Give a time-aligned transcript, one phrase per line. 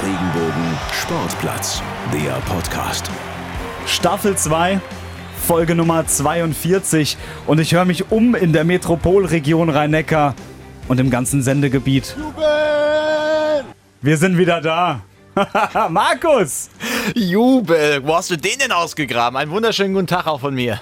[0.00, 1.82] Regenbogen Sportplatz,
[2.12, 3.10] der Podcast.
[3.84, 4.80] Staffel 2,
[5.44, 7.16] Folge Nummer 42
[7.48, 10.36] und ich höre mich um in der Metropolregion Rhein-Neckar
[10.86, 12.14] und im ganzen Sendegebiet.
[14.00, 15.00] Wir sind wieder da.
[15.90, 16.70] Markus!
[17.16, 18.00] Jubel!
[18.04, 19.36] Wo hast du den denn ausgegraben?
[19.36, 20.80] Einen wunderschönen guten Tag auch von mir.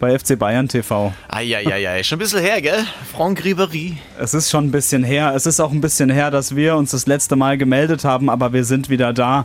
[0.00, 1.12] Bei FC Bayern TV.
[1.26, 2.86] Eieiei, schon ein bisschen her, gell?
[3.12, 3.96] Franck Ribery.
[4.16, 5.32] Es ist schon ein bisschen her.
[5.34, 8.52] Es ist auch ein bisschen her, dass wir uns das letzte Mal gemeldet haben, aber
[8.52, 9.44] wir sind wieder da.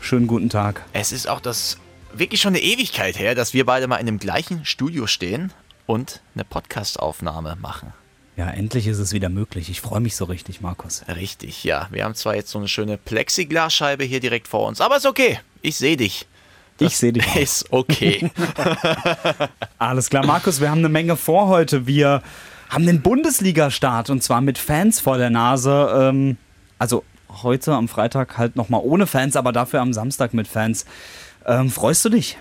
[0.00, 0.82] Schönen guten Tag.
[0.92, 1.78] Es ist auch das
[2.12, 5.52] wirklich schon eine Ewigkeit her, dass wir beide mal in dem gleichen Studio stehen
[5.86, 7.92] und eine Podcast-Aufnahme machen.
[8.36, 9.70] Ja, endlich ist es wieder möglich.
[9.70, 11.04] Ich freue mich so richtig, Markus.
[11.06, 11.86] Richtig, ja.
[11.92, 15.38] Wir haben zwar jetzt so eine schöne Plexiglasscheibe hier direkt vor uns, aber ist okay.
[15.62, 16.26] Ich sehe dich.
[16.78, 17.36] Ich sehe dich.
[17.36, 18.30] Ist okay.
[19.78, 21.86] Alles klar, Markus, wir haben eine Menge vor heute.
[21.86, 22.22] Wir
[22.68, 26.10] haben den Bundesliga-Start und zwar mit Fans vor der Nase.
[26.10, 26.36] Ähm,
[26.78, 27.04] also
[27.42, 30.84] heute am Freitag halt nochmal ohne Fans, aber dafür am Samstag mit Fans.
[31.46, 32.38] Ähm, freust du dich?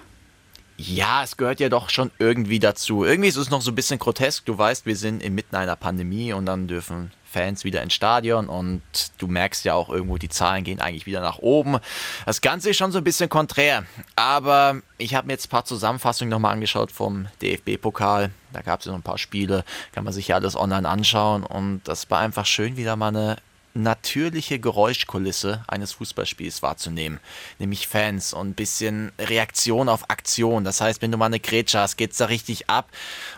[0.77, 3.03] Ja, es gehört ja doch schon irgendwie dazu.
[3.03, 4.45] Irgendwie ist es noch so ein bisschen grotesk.
[4.45, 8.81] Du weißt, wir sind inmitten einer Pandemie und dann dürfen Fans wieder ins Stadion und
[9.17, 11.79] du merkst ja auch irgendwo, die Zahlen gehen eigentlich wieder nach oben.
[12.25, 13.83] Das Ganze ist schon so ein bisschen konträr.
[14.15, 18.29] Aber ich habe mir jetzt ein paar Zusammenfassungen nochmal angeschaut vom DFB-Pokal.
[18.53, 21.43] Da gab es ja noch ein paar Spiele, kann man sich ja alles online anschauen
[21.43, 23.37] und das war einfach schön, wieder mal eine
[23.73, 27.19] natürliche Geräuschkulisse eines Fußballspiels wahrzunehmen,
[27.59, 30.63] nämlich Fans und ein bisschen Reaktion auf Aktion.
[30.63, 32.89] Das heißt, wenn du mal eine Grätsche hast, geht es da richtig ab,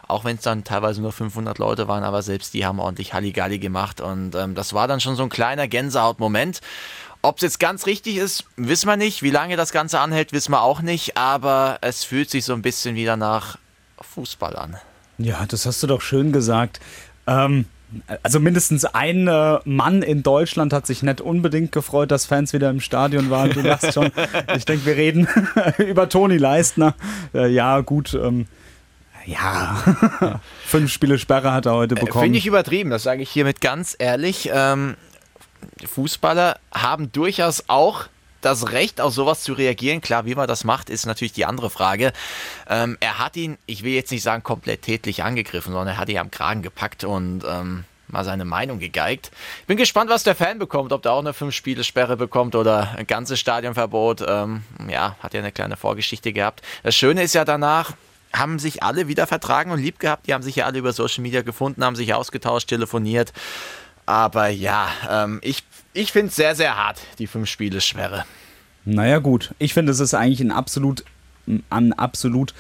[0.08, 3.60] auch wenn es dann teilweise nur 500 Leute waren, aber selbst die haben ordentlich Halligalli
[3.60, 6.62] gemacht und ähm, das war dann schon so ein kleiner Gänsehautmoment.
[7.22, 9.24] Ob es jetzt ganz richtig ist, wissen wir nicht.
[9.24, 12.62] Wie lange das Ganze anhält, wissen wir auch nicht, aber es fühlt sich so ein
[12.62, 13.58] bisschen wieder nach
[14.00, 14.78] Fußball an.
[15.18, 16.80] Ja, das hast du doch schön gesagt.
[17.26, 17.66] Ähm,
[18.24, 22.70] also mindestens ein äh, Mann in Deutschland hat sich nicht unbedingt gefreut, dass Fans wieder
[22.70, 23.52] im Stadion waren.
[23.52, 24.12] Du lachst schon.
[24.56, 25.28] Ich denke, wir reden
[25.78, 26.96] über Toni Leistner.
[27.34, 28.14] Äh, ja, gut.
[28.14, 28.48] Ähm,
[29.26, 32.24] ja, fünf Spiele Sperre hat er heute äh, bekommen.
[32.24, 34.50] Finde ich übertrieben, das sage ich hiermit ganz ehrlich.
[34.54, 34.96] Ähm,
[35.86, 38.06] Fußballer haben durchaus auch
[38.46, 40.02] das Recht, auf sowas zu reagieren.
[40.02, 42.14] Klar, wie man das macht, ist natürlich die andere Frage.
[42.70, 46.10] Ähm, er hat ihn, ich will jetzt nicht sagen komplett tätlich angegriffen, sondern er hat
[46.10, 49.32] ihn am Kragen gepackt und ähm, mal seine Meinung gegeigt.
[49.62, 53.08] Ich bin gespannt, was der Fan bekommt, ob der auch eine Fünf-Spiele-Sperre bekommt oder ein
[53.08, 54.24] ganzes Stadionverbot.
[54.28, 56.62] Ähm, ja, hat ja eine kleine Vorgeschichte gehabt.
[56.84, 57.94] Das Schöne ist ja danach,
[58.34, 60.28] haben sich alle wieder vertragen und lieb gehabt.
[60.28, 63.34] Die haben sich ja alle über Social Media gefunden, haben sich ausgetauscht, telefoniert.
[64.06, 65.64] Aber ja, ähm, ich,
[65.96, 68.26] ich finde es sehr, sehr hart, die Fünf-Spiele-Sperre.
[68.84, 69.56] Naja, gut.
[69.58, 71.04] Ich finde, es ist eigentlich ein absolut,
[71.70, 72.54] ein absolut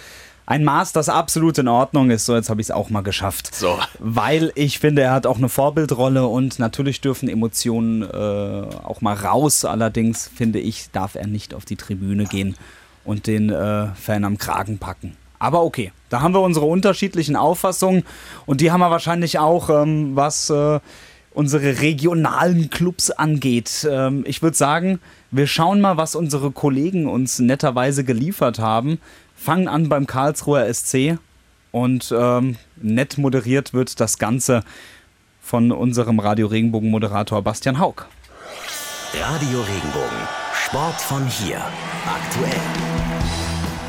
[0.47, 2.25] ein Maß, das absolut in Ordnung ist.
[2.25, 3.53] So, jetzt habe ich es auch mal geschafft.
[3.53, 3.79] So.
[4.00, 9.16] Weil ich finde, er hat auch eine Vorbildrolle und natürlich dürfen Emotionen äh, auch mal
[9.16, 9.66] raus.
[9.66, 12.56] Allerdings finde ich, darf er nicht auf die Tribüne gehen
[13.03, 15.18] und den äh, Fan am Kragen packen.
[15.40, 18.03] Aber okay, da haben wir unsere unterschiedlichen Auffassungen
[18.45, 20.79] und die haben wir wahrscheinlich auch, ähm, was äh,
[21.35, 23.88] unsere regionalen Clubs angeht.
[23.90, 25.00] Ähm, ich würde sagen,
[25.31, 29.00] wir schauen mal, was unsere Kollegen uns netterweise geliefert haben.
[29.35, 31.19] Fangen an beim Karlsruher SC
[31.72, 34.63] und ähm, nett moderiert wird das Ganze
[35.41, 38.07] von unserem Radio Regenbogen Moderator Bastian Haug.
[39.13, 41.62] Radio Regenbogen, Sport von hier,
[42.06, 43.04] aktuell.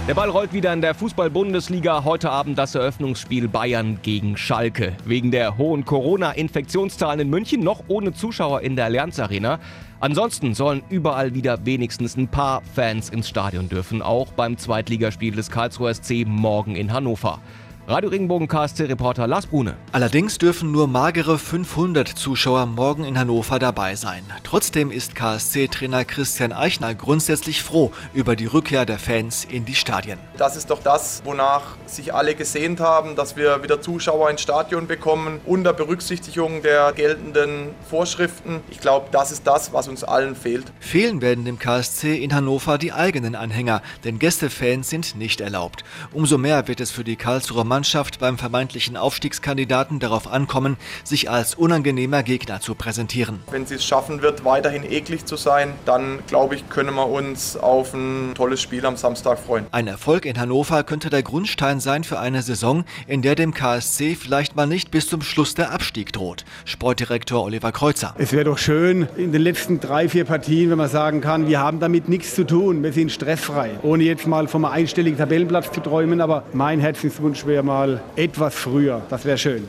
[0.06, 2.04] Der Ball rollt wieder in der Fußball-Bundesliga.
[2.04, 4.92] Heute Abend das Eröffnungsspiel Bayern gegen Schalke.
[5.04, 9.58] Wegen der hohen Corona-Infektionszahlen in München noch ohne Zuschauer in der Allianz Arena.
[9.98, 15.50] Ansonsten sollen überall wieder wenigstens ein paar Fans ins Stadion dürfen, auch beim Zweitligaspiel des
[15.50, 17.40] Karlsruher SC morgen in Hannover.
[17.88, 19.76] Radio Regenbogen KSC-Reporter Lars Brune.
[19.92, 24.24] Allerdings dürfen nur magere 500 Zuschauer morgen in Hannover dabei sein.
[24.42, 30.18] Trotzdem ist KSC-Trainer Christian Eichner grundsätzlich froh über die Rückkehr der Fans in die Stadien.
[30.36, 34.88] Das ist doch das, wonach sich alle gesehnt haben, dass wir wieder Zuschauer ins Stadion
[34.88, 38.62] bekommen, unter Berücksichtigung der geltenden Vorschriften.
[38.68, 40.72] Ich glaube, das ist das, was uns allen fehlt.
[40.80, 45.84] Fehlen werden dem KSC in Hannover die eigenen Anhänger, denn Gästefans sind nicht erlaubt.
[46.12, 51.54] Umso mehr wird es für die Karlsruher Mannschaft beim vermeintlichen Aufstiegskandidaten darauf ankommen, sich als
[51.54, 53.40] unangenehmer Gegner zu präsentieren.
[53.50, 57.54] Wenn sie es schaffen wird, weiterhin eklig zu sein, dann glaube ich, können wir uns
[57.54, 59.66] auf ein tolles Spiel am Samstag freuen.
[59.72, 64.14] Ein Erfolg in Hannover könnte der Grundstein sein für eine Saison, in der dem KSC
[64.14, 66.46] vielleicht mal nicht bis zum Schluss der Abstieg droht.
[66.64, 68.14] Sportdirektor Oliver Kreuzer.
[68.16, 71.60] Es wäre doch schön in den letzten drei, vier Partien, wenn man sagen kann, wir
[71.60, 73.72] haben damit nichts zu tun, wir sind stressfrei.
[73.82, 79.02] Ohne jetzt mal vom einstelligen Tabellenplatz zu träumen, aber mein Herzenswunsch wäre mal etwas früher.
[79.10, 79.66] Das wäre schön.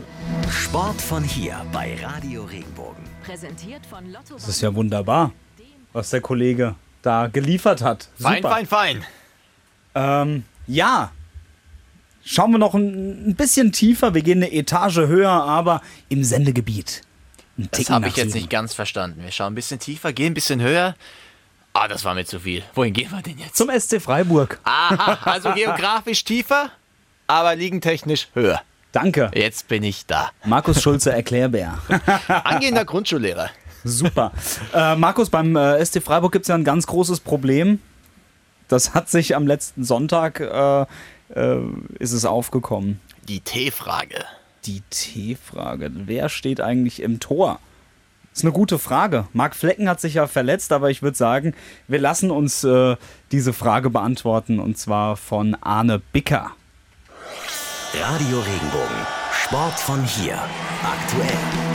[0.49, 3.03] Sport von hier bei Radio Regenbogen.
[3.25, 4.35] Präsentiert von Lotto.
[4.35, 5.31] Das ist ja wunderbar.
[5.93, 8.07] was der Kollege da geliefert hat.
[8.19, 8.49] Fein, Super.
[8.55, 9.05] fein, fein.
[9.95, 11.11] Ähm, ja.
[12.23, 14.13] Schauen wir noch ein, ein bisschen tiefer.
[14.13, 17.01] Wir gehen eine Etage höher, aber im Sendegebiet.
[17.57, 19.23] Ein Das habe ich jetzt nicht ganz verstanden.
[19.23, 20.95] Wir schauen ein bisschen tiefer, gehen ein bisschen höher.
[21.73, 22.63] Ah, das war mir zu viel.
[22.75, 23.55] Wohin gehen wir denn jetzt?
[23.55, 24.59] Zum SC Freiburg.
[24.63, 26.69] Aha, also geografisch tiefer,
[27.27, 28.61] aber liegentechnisch höher.
[28.91, 29.29] Danke.
[29.35, 30.31] Jetzt bin ich da.
[30.45, 31.77] Markus Schulze, Erklärbär.
[32.43, 33.49] Angehender Grundschullehrer.
[33.83, 34.31] Super.
[34.73, 37.79] Äh, Markus, beim äh, SC Freiburg gibt es ja ein ganz großes Problem.
[38.67, 40.85] Das hat sich am letzten Sonntag äh,
[41.35, 41.59] äh,
[41.99, 42.99] ist es aufgekommen.
[43.27, 44.25] Die T-Frage.
[44.65, 45.91] Die T-Frage.
[45.93, 47.59] Wer steht eigentlich im Tor?
[48.33, 49.27] Ist eine gute Frage.
[49.33, 51.53] Marc Flecken hat sich ja verletzt, aber ich würde sagen,
[51.87, 52.95] wir lassen uns äh,
[53.31, 56.51] diese Frage beantworten und zwar von Arne Bicker.
[57.93, 59.05] Radio Regenbogen.
[59.31, 60.39] Sport von hier.
[60.83, 61.66] Aktuell.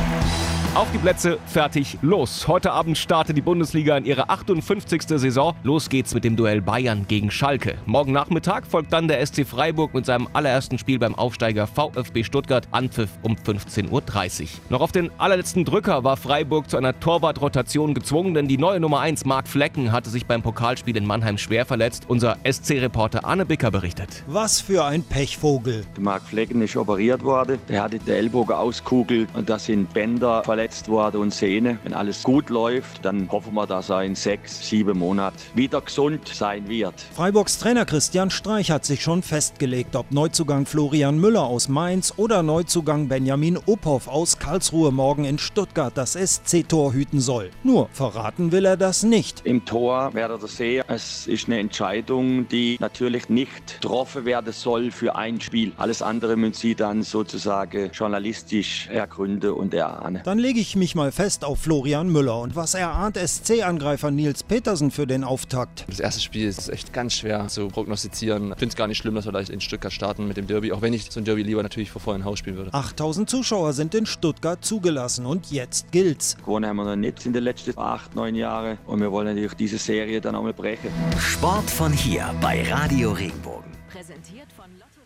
[0.75, 2.49] Auf die Plätze, fertig, los.
[2.49, 5.03] Heute Abend startet die Bundesliga in ihrer 58.
[5.03, 5.55] Saison.
[5.65, 7.77] Los geht's mit dem Duell Bayern gegen Schalke.
[7.85, 12.67] Morgen Nachmittag folgt dann der SC Freiburg mit seinem allerersten Spiel beim Aufsteiger VfB Stuttgart.
[12.71, 14.49] Anpfiff um 15.30 Uhr.
[14.71, 19.01] Noch auf den allerletzten Drücker war Freiburg zu einer Torwartrotation gezwungen, denn die neue Nummer
[19.01, 22.05] 1 Marc Flecken hatte sich beim Pokalspiel in Mannheim schwer verletzt.
[22.09, 24.25] Unser SC-Reporter Arne Bicker berichtet.
[24.27, 25.85] Was für ein Pechvogel.
[26.01, 27.59] Marc Flecken ist operiert worden.
[27.69, 31.79] Der hatte den Ellbogen auskugelt und da sind Bänder verletzt worden und Sehne.
[31.83, 36.29] Wenn alles gut läuft, dann hoffen wir, dass er in sechs, sieben Monaten wieder gesund
[36.29, 36.95] sein wird.
[37.15, 42.43] Freiburgs Trainer Christian Streich hat sich schon festgelegt, ob Neuzugang Florian Müller aus Mainz oder
[42.43, 47.51] Neuzugang Benjamin Uphoff aus Karlsruhe morgen in Stuttgart das SC-Tor hüten soll.
[47.63, 49.43] Nur verraten will er das nicht.
[49.45, 54.91] Im Tor werdet ihr sehen, es ist eine Entscheidung, die natürlich nicht getroffen werden soll
[54.91, 55.73] für ein Spiel.
[55.77, 60.21] Alles andere müssen Sie dann sozusagen journalistisch ergründen und erahnen.
[60.25, 64.91] Dann lege ich mich mal fest auf Florian Müller und was erahnt SC-Angreifer Nils Petersen
[64.91, 65.87] für den Auftakt.
[65.89, 68.53] Das erste Spiel ist echt ganz schwer zu prognostizieren.
[68.53, 70.71] Ich finde es gar nicht schlimm, dass wir gleich in Stuttgart starten mit dem Derby,
[70.73, 72.75] auch wenn ich so ein Derby lieber natürlich vor vollen Haus spielen würde.
[72.75, 76.37] 8000 Zuschauer sind in Stuttgart zugelassen und jetzt gilt's.
[76.37, 79.55] Gewonnen haben wir noch nicht in den letzten acht, neun Jahren und wir wollen natürlich
[79.55, 80.91] diese Serie dann auch mal brechen.
[81.19, 83.73] Sport von hier bei Radio Regenbogen.
[83.91, 85.01] Präsentiert von Lotto.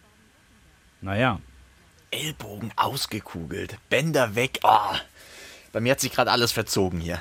[1.02, 1.38] Naja,
[2.10, 4.58] Ellbogen ausgekugelt, Bänder weg.
[4.64, 4.96] Oh,
[5.72, 7.20] bei mir hat sich gerade alles verzogen hier.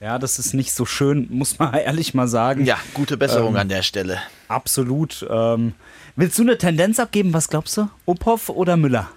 [0.00, 2.64] ja, das ist nicht so schön, muss man ehrlich mal sagen.
[2.64, 4.20] Ja, gute Besserung Ähm, an der Stelle.
[4.48, 5.26] Absolut.
[5.28, 5.74] Ähm,
[6.16, 7.32] willst du eine Tendenz abgeben?
[7.32, 7.88] Was glaubst du?
[8.06, 9.10] Uphoff oder Müller?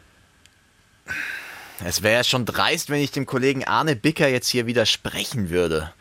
[1.84, 5.92] Es wäre schon dreist, wenn ich dem Kollegen Arne Bicker jetzt hier widersprechen würde.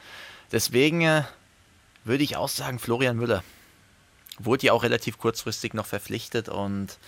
[0.52, 1.22] Deswegen äh,
[2.04, 3.42] würde ich auch sagen Florian Müller.
[4.38, 6.98] Wurde ja auch relativ kurzfristig noch verpflichtet und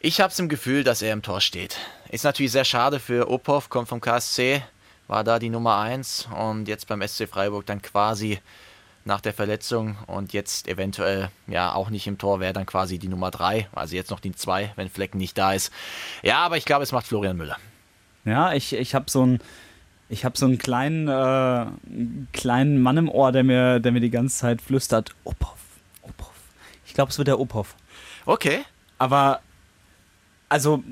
[0.00, 1.76] ich habe es im Gefühl, dass er im Tor steht.
[2.10, 4.62] Ist natürlich sehr schade für Opov, kommt vom KSC,
[5.06, 8.40] war da die Nummer 1 und jetzt beim SC Freiburg dann quasi
[9.04, 13.08] nach der Verletzung und jetzt eventuell ja auch nicht im Tor wäre dann quasi die
[13.08, 15.72] Nummer 3, also jetzt noch die 2, wenn Flecken nicht da ist.
[16.22, 17.58] Ja, aber ich glaube, es macht Florian Müller.
[18.24, 19.40] Ja, ich, ich habe so einen
[20.08, 21.66] ich habe so einen kleinen, äh,
[22.32, 25.58] kleinen Mann im Ohr, der mir, der mir die ganze Zeit flüstert, Uphoff,
[26.02, 26.34] Uphoff.
[26.86, 27.74] Ich glaube, es wird der Uphoff.
[28.26, 28.60] Okay.
[28.98, 29.40] Aber,
[30.48, 30.84] also,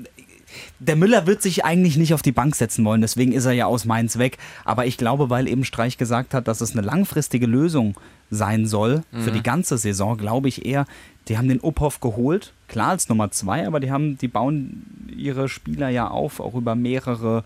[0.79, 3.65] der Müller wird sich eigentlich nicht auf die Bank setzen wollen, deswegen ist er ja
[3.65, 4.37] aus Mainz weg.
[4.65, 9.03] Aber ich glaube, weil eben Streich gesagt hat, dass es eine langfristige Lösung sein soll
[9.11, 9.33] für Mhm.
[9.33, 10.85] die ganze Saison, glaube ich eher,
[11.27, 15.47] die haben den Uphoff geholt, klar als Nummer zwei, aber die haben, die bauen ihre
[15.47, 17.43] Spieler ja auf, auch über mehrere,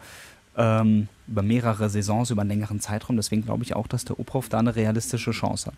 [0.55, 3.17] ähm, über mehrere Saisons, über einen längeren Zeitraum.
[3.17, 5.75] Deswegen glaube ich auch, dass der Uphoff da eine realistische Chance hat.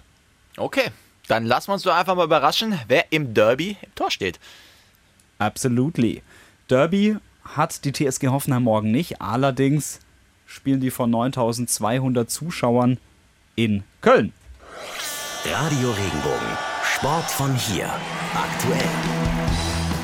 [0.57, 0.91] Okay,
[1.27, 4.39] dann lassen wir uns doch einfach mal überraschen, wer im Derby im Tor steht.
[5.39, 6.21] Absolutely.
[6.69, 9.99] Derby hat die TSG Hoffenheim morgen nicht, allerdings
[10.45, 12.99] spielen die von 9200 Zuschauern
[13.55, 14.33] in Köln.
[15.45, 16.57] Radio Regenbogen.
[16.83, 17.89] Sport von hier.
[18.35, 19.28] Aktuell.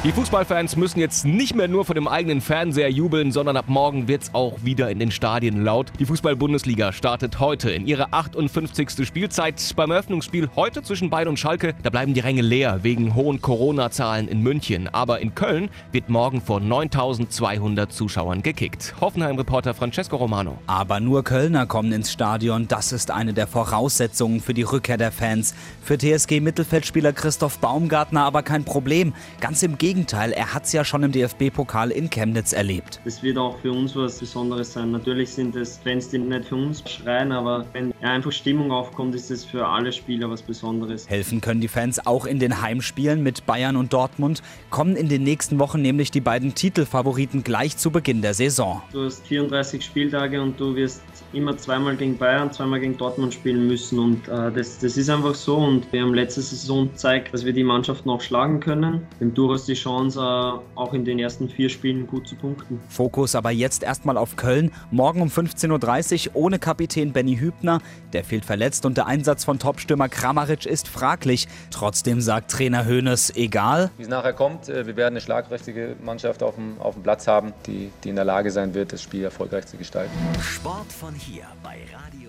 [0.05, 4.07] Die Fußballfans müssen jetzt nicht mehr nur vor dem eigenen Fernseher jubeln, sondern ab morgen
[4.07, 5.91] wird's auch wieder in den Stadien laut.
[5.97, 9.03] Die Fußball-Bundesliga startet heute in ihrer 58.
[9.03, 9.59] Spielzeit.
[9.75, 14.27] Beim Eröffnungsspiel heute zwischen Bayern und Schalke, da bleiben die Ränge leer wegen hohen Corona-Zahlen
[14.27, 14.88] in München.
[14.89, 18.93] Aber in Köln wird morgen vor 9200 Zuschauern gekickt.
[19.01, 20.59] Hoffenheim-Reporter Francesco Romano.
[20.67, 22.67] Aber nur Kölner kommen ins Stadion.
[22.67, 25.55] Das ist eine der Voraussetzungen für die Rückkehr der Fans.
[25.81, 29.12] Für TSG-Mittelfeldspieler Christoph Baumgartner aber kein Problem.
[29.39, 29.94] Ganz im Gegenteil.
[29.95, 32.99] Gegenteil, er hat es ja schon im DFB-Pokal in Chemnitz erlebt.
[33.05, 34.91] Es wird auch für uns was Besonderes sein.
[34.91, 39.31] Natürlich sind es Fans, die nicht für uns schreien, aber wenn einfach Stimmung aufkommt, ist
[39.31, 41.09] es für alle Spieler was Besonderes.
[41.09, 44.43] Helfen können die Fans auch in den Heimspielen mit Bayern und Dortmund.
[44.69, 48.81] Kommen in den nächsten Wochen nämlich die beiden Titelfavoriten gleich zu Beginn der Saison.
[48.91, 53.65] Du hast 34 Spieltage und du wirst immer zweimal gegen Bayern, zweimal gegen Dortmund spielen
[53.65, 57.45] müssen und äh, das, das ist einfach so und wir haben letzte Saison gezeigt, dass
[57.45, 59.07] wir die Mannschaft noch schlagen können.
[59.21, 62.81] Haben durchaus die Chance, äh, auch in den ersten vier Spielen gut zu punkten.
[62.89, 64.71] Fokus aber jetzt erstmal auf Köln.
[64.89, 67.81] Morgen um 15.30 Uhr ohne Kapitän Benny Hübner.
[68.11, 71.47] Der fehlt verletzt und der Einsatz von Topstürmer Kramaric ist fraglich.
[71.69, 73.91] Trotzdem sagt Trainer Höhnes, egal.
[73.97, 77.27] Wie es nachher kommt, äh, wir werden eine schlagkräftige Mannschaft auf dem, auf dem Platz
[77.27, 80.11] haben, die, die in der Lage sein wird, das Spiel erfolgreich zu gestalten.
[80.41, 82.25] Sport von hier bei Radio.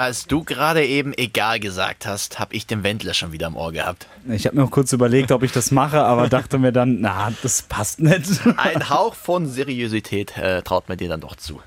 [0.00, 3.70] Als du gerade eben egal gesagt hast, habe ich den Wendler schon wieder im Ohr
[3.70, 4.06] gehabt.
[4.30, 7.30] Ich habe mir auch kurz überlegt, ob ich das mache, aber dachte mir dann, na,
[7.42, 8.40] das passt nicht.
[8.56, 11.60] Ein Hauch von Seriosität äh, traut man dir dann doch zu.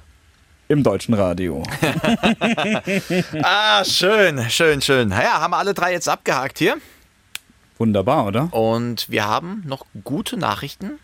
[0.67, 1.61] Im deutschen Radio.
[3.43, 5.11] ah, schön, schön, schön.
[5.11, 6.77] Ja, haben wir alle drei jetzt abgehakt hier.
[7.77, 8.51] Wunderbar, oder?
[8.51, 10.97] Und wir haben noch gute Nachrichten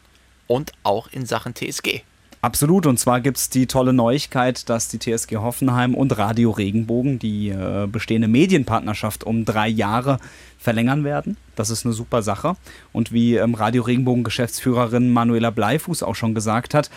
[0.47, 2.01] und auch in Sachen TSG.
[2.41, 7.19] Absolut, und zwar gibt es die tolle Neuigkeit, dass die TSG Hoffenheim und Radio Regenbogen
[7.19, 10.19] die äh, bestehende Medienpartnerschaft um drei Jahre
[10.57, 11.35] verlängern werden.
[11.57, 12.55] Das ist eine super Sache.
[12.93, 16.89] Und wie ähm, Radio Regenbogen Geschäftsführerin Manuela Bleifuß auch schon gesagt hat,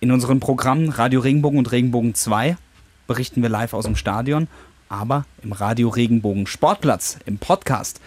[0.00, 2.58] in unseren Programmen Radio Regenbogen und Regenbogen 2
[3.06, 4.46] berichten wir live aus dem Stadion,
[4.90, 7.98] aber im Radio Regenbogen Sportplatz, im Podcast,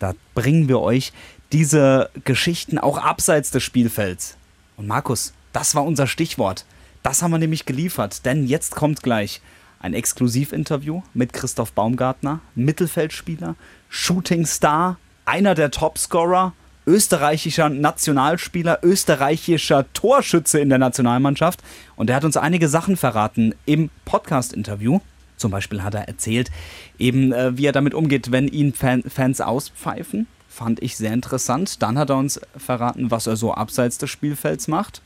[0.00, 1.12] da bringen wir euch
[1.52, 4.36] diese Geschichten auch abseits des Spielfelds.
[4.76, 6.66] Und Markus, das war unser Stichwort.
[7.02, 9.40] Das haben wir nämlich geliefert, denn jetzt kommt gleich
[9.78, 13.54] ein Exklusivinterview mit Christoph Baumgartner, Mittelfeldspieler,
[13.88, 16.54] Shootingstar, einer der Topscorer,
[16.86, 21.62] österreichischer Nationalspieler, österreichischer Torschütze in der Nationalmannschaft.
[21.94, 25.00] Und er hat uns einige Sachen verraten im Podcast-Interview.
[25.36, 26.50] Zum Beispiel hat er erzählt,
[26.98, 30.26] eben äh, wie er damit umgeht, wenn ihn Fan Fans auspfeifen.
[30.48, 31.82] Fand ich sehr interessant.
[31.82, 35.00] Dann hat er uns verraten, was er so abseits des Spielfelds macht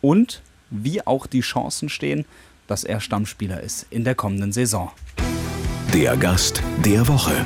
[0.00, 2.24] und wie auch die Chancen stehen,
[2.66, 4.92] dass er Stammspieler ist in der kommenden Saison.
[5.92, 7.44] Der Gast der Woche.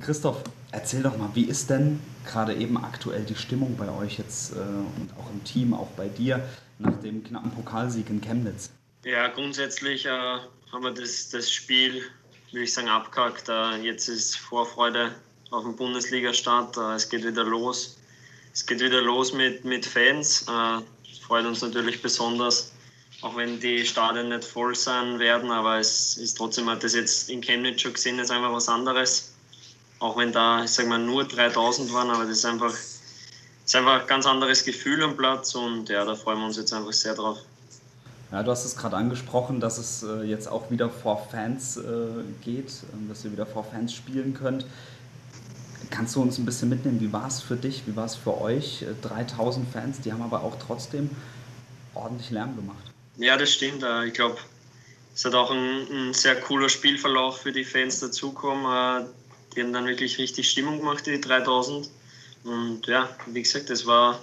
[0.00, 4.52] Christoph, erzähl doch mal, wie ist denn gerade eben aktuell die Stimmung bei euch jetzt
[4.52, 6.48] äh, und auch im Team, auch bei dir,
[6.78, 8.70] nach dem knappen Pokalsieg in Chemnitz?
[9.04, 12.02] Ja, grundsätzlich äh, haben wir das, das Spiel,
[12.52, 13.48] würde ich sagen, abgehakt.
[13.48, 15.12] Äh, jetzt ist Vorfreude
[15.50, 16.76] auf den Bundesliga-Start.
[16.76, 17.97] Äh, es geht wieder los.
[18.58, 20.44] Es geht wieder los mit, mit Fans.
[20.48, 20.80] Äh,
[21.24, 22.72] freut uns natürlich besonders,
[23.22, 25.52] auch wenn die Stadien nicht voll sein werden.
[25.52, 29.32] Aber es ist trotzdem, hat das jetzt in Chemnitz schon gesehen, ist einfach was anderes.
[30.00, 32.74] Auch wenn da, ich sag mal, nur 3000 waren, aber das ist einfach,
[33.64, 36.72] ist einfach ein ganz anderes Gefühl am Platz und ja, da freuen wir uns jetzt
[36.72, 37.38] einfach sehr drauf.
[38.32, 41.82] Ja, du hast es gerade angesprochen, dass es äh, jetzt auch wieder vor Fans äh,
[42.42, 44.66] geht, äh, dass ihr wieder vor Fans spielen könnt.
[45.90, 48.40] Kannst du uns ein bisschen mitnehmen, wie war es für dich, wie war es für
[48.40, 48.84] euch?
[49.02, 51.10] 3000 äh, Fans, die haben aber auch trotzdem
[51.94, 52.92] ordentlich Lärm gemacht.
[53.16, 53.82] Ja, das stimmt.
[53.82, 54.38] Äh, ich glaube,
[55.14, 58.64] es hat auch ein, ein, sehr cooler Spielverlauf für die Fans dazukommen.
[58.64, 59.06] Äh,
[59.54, 61.90] die haben dann wirklich richtig Stimmung gemacht, die 3000.
[62.44, 64.22] Und ja, wie gesagt, das war,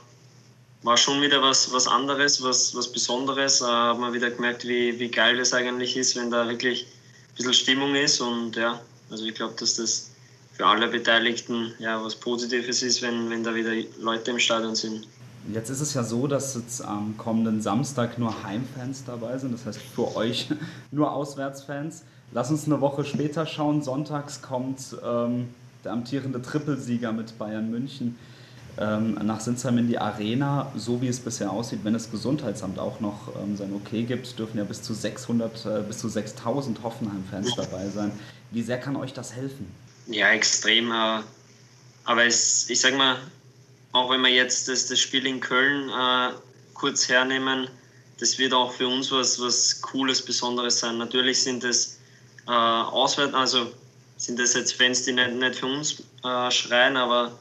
[0.84, 3.60] war schon wieder was, was anderes, was, was Besonderes.
[3.60, 7.36] Da hat man wieder gemerkt, wie, wie geil das eigentlich ist, wenn da wirklich ein
[7.36, 8.22] bisschen Stimmung ist.
[8.22, 10.12] Und ja, also ich glaube, dass das
[10.56, 15.08] für alle Beteiligten ja was Positives ist, wenn, wenn da wieder Leute im Stadion sind.
[15.54, 19.66] Jetzt ist es ja so, dass jetzt am kommenden Samstag nur Heimfans dabei sind, das
[19.66, 20.50] heißt für euch
[20.92, 22.04] nur Auswärtsfans.
[22.32, 23.84] Lass uns eine Woche später schauen.
[23.84, 25.50] Sonntags kommt ähm,
[25.84, 28.18] der amtierende Trippelsieger mit Bayern München
[28.78, 30.72] ähm, nach Sinsheim in die Arena.
[30.76, 34.58] So wie es bisher aussieht, wenn das Gesundheitsamt auch noch ähm, sein Okay gibt, dürfen
[34.58, 38.12] ja bis zu 600, äh, bis zu 6000 Hoffenheim-Fans dabei sein.
[38.50, 39.68] Wie sehr kann euch das helfen?
[40.08, 40.92] Ja, extrem.
[40.92, 41.22] Äh,
[42.06, 43.20] aber es, ich sag mal,
[43.92, 46.34] auch wenn wir jetzt das, das Spiel in Köln äh,
[46.74, 47.68] kurz hernehmen,
[48.20, 50.98] das wird auch für uns was, was Cooles, Besonderes sein.
[50.98, 52.00] Natürlich sind es
[52.48, 53.72] äh, auswärts, also
[54.18, 57.38] sind das jetzt Fans, die nicht, nicht für uns äh, schreien, aber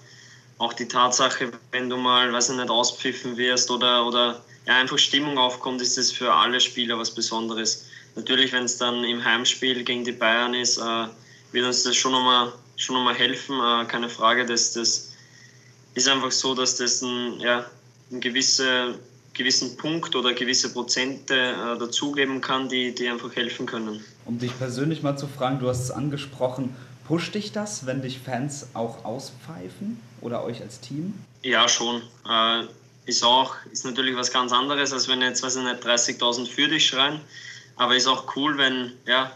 [0.59, 4.99] auch die Tatsache, wenn du mal, weiß ich nicht, auspfiffen wirst oder, oder ja, einfach
[4.99, 7.87] Stimmung aufkommt, ist das für alle Spieler was Besonderes.
[8.17, 11.07] Natürlich, wenn es dann im Heimspiel gegen die Bayern ist, äh,
[11.55, 14.45] wird uns das schon nochmal schon noch mal helfen, äh, keine Frage.
[14.45, 15.13] Das, das
[15.95, 17.65] ist einfach so, dass das ein, ja,
[18.11, 18.99] ein gewisse,
[19.33, 24.05] gewissen Punkt oder gewisse Prozente äh, dazugeben kann, die, die einfach helfen können.
[24.27, 26.75] Um dich persönlich mal zu fragen, du hast es angesprochen,
[27.07, 31.13] Pusht dich das, wenn dich Fans auch auspfeifen oder euch als Team?
[31.43, 32.01] Ja, schon.
[32.27, 32.65] Äh,
[33.05, 36.67] ist auch, ist natürlich was ganz anderes, als wenn jetzt, weiß ich nicht, 30.000 für
[36.67, 37.21] dich schreien.
[37.77, 39.31] Aber ist auch cool, wenn, ja,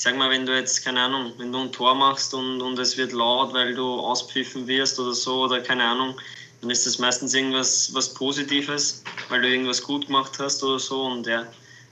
[0.00, 2.78] ich sag mal, wenn du jetzt, keine Ahnung, wenn du ein Tor machst und, und
[2.78, 6.14] es wird laut, weil du auspfiffen wirst oder so, oder keine Ahnung,
[6.62, 11.02] dann ist das meistens irgendwas was Positives, weil du irgendwas gut gemacht hast oder so
[11.02, 11.44] und ja,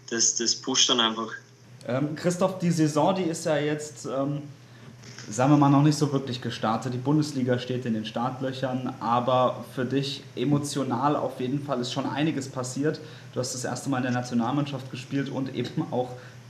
[0.09, 1.33] das, das pusht dann einfach.
[1.87, 4.41] Ähm, Christoph, die Saison, die ist ja jetzt ähm,
[5.31, 6.95] sagen wir mal, noch nicht so wirklich gestartet.
[6.95, 12.07] Die Bundesliga steht in den Startlöchern, aber für dich emotional auf jeden Fall ist schon
[12.07, 13.01] einiges passiert.
[13.35, 16.09] Du hast das erste Mal in der Nationalmannschaft gespielt und eben auch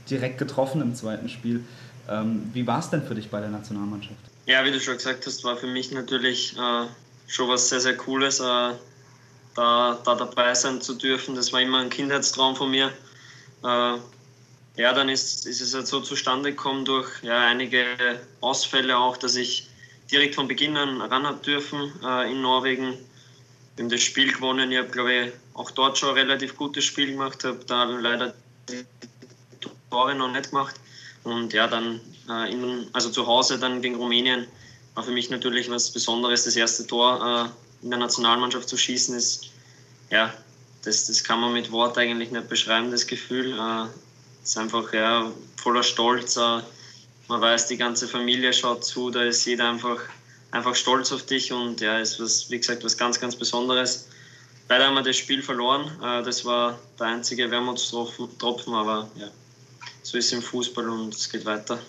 [0.09, 1.63] direkt getroffen im zweiten Spiel.
[2.09, 4.19] Ähm, wie war es denn für dich bei der Nationalmannschaft?
[4.45, 6.85] Ja, wie du schon gesagt hast, war für mich natürlich äh,
[7.27, 11.35] schon was sehr, sehr Cooles, äh, da, da dabei sein zu dürfen.
[11.35, 12.91] Das war immer ein Kindheitstraum von mir.
[13.63, 13.97] Äh,
[14.77, 17.85] ja, dann ist, ist es halt so zustande gekommen durch ja, einige
[18.41, 19.69] Ausfälle auch, dass ich
[20.11, 22.97] direkt von Beginn an ran habe dürfen äh, in Norwegen.
[23.75, 24.71] Wir haben das Spiel gewonnen.
[24.71, 28.33] Ich habe, glaube ich, auch dort schon ein relativ gutes Spiel gemacht, habe da leider
[28.69, 28.85] die
[29.89, 30.75] Tore noch nicht gemacht.
[31.23, 34.47] Und ja, dann äh, in, also zu Hause dann gegen Rumänien
[34.95, 36.45] war für mich natürlich was Besonderes.
[36.45, 39.51] Das erste Tor äh, in der Nationalmannschaft zu schießen ist,
[40.09, 40.33] ja,
[40.83, 43.57] das, das kann man mit Wort eigentlich nicht beschreiben, das Gefühl.
[43.59, 43.87] Äh,
[44.43, 46.37] ist einfach ja, voller Stolz.
[46.37, 46.61] Äh,
[47.27, 49.99] man weiß, die ganze Familie schaut zu, da ist jeder einfach,
[50.51, 54.07] einfach stolz auf dich und ja, ist was, wie gesagt, was ganz, ganz Besonderes.
[54.67, 55.91] Leider haben wir das Spiel verloren.
[56.01, 59.29] Äh, das war der einzige Wermutstropfen, aber ja,
[60.03, 61.79] so ist es im Fußball und es geht weiter.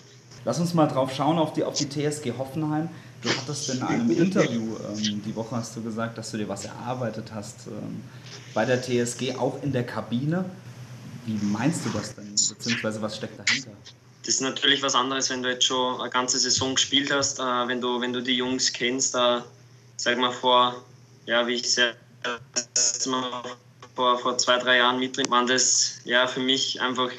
[0.45, 2.89] Lass uns mal drauf schauen auf die, auf die TSG Hoffenheim.
[3.21, 6.65] Du hattest in einem Interview, ähm, die Woche hast du gesagt, dass du dir was
[6.65, 8.01] erarbeitet hast ähm,
[8.53, 10.45] bei der TSG, auch in der Kabine.
[11.27, 12.31] Wie meinst du das denn?
[12.31, 13.69] Beziehungsweise was steckt dahinter?
[14.23, 17.43] Das ist natürlich was anderes, wenn du jetzt schon eine ganze Saison gespielt hast, äh,
[17.43, 19.41] wenn, du, wenn du die Jungs kennst, äh,
[19.97, 20.83] sag mal vor,
[21.27, 21.93] ja, wie ich sehr
[23.95, 27.11] vor, vor zwei, drei Jahren mit drin, waren das ja für mich einfach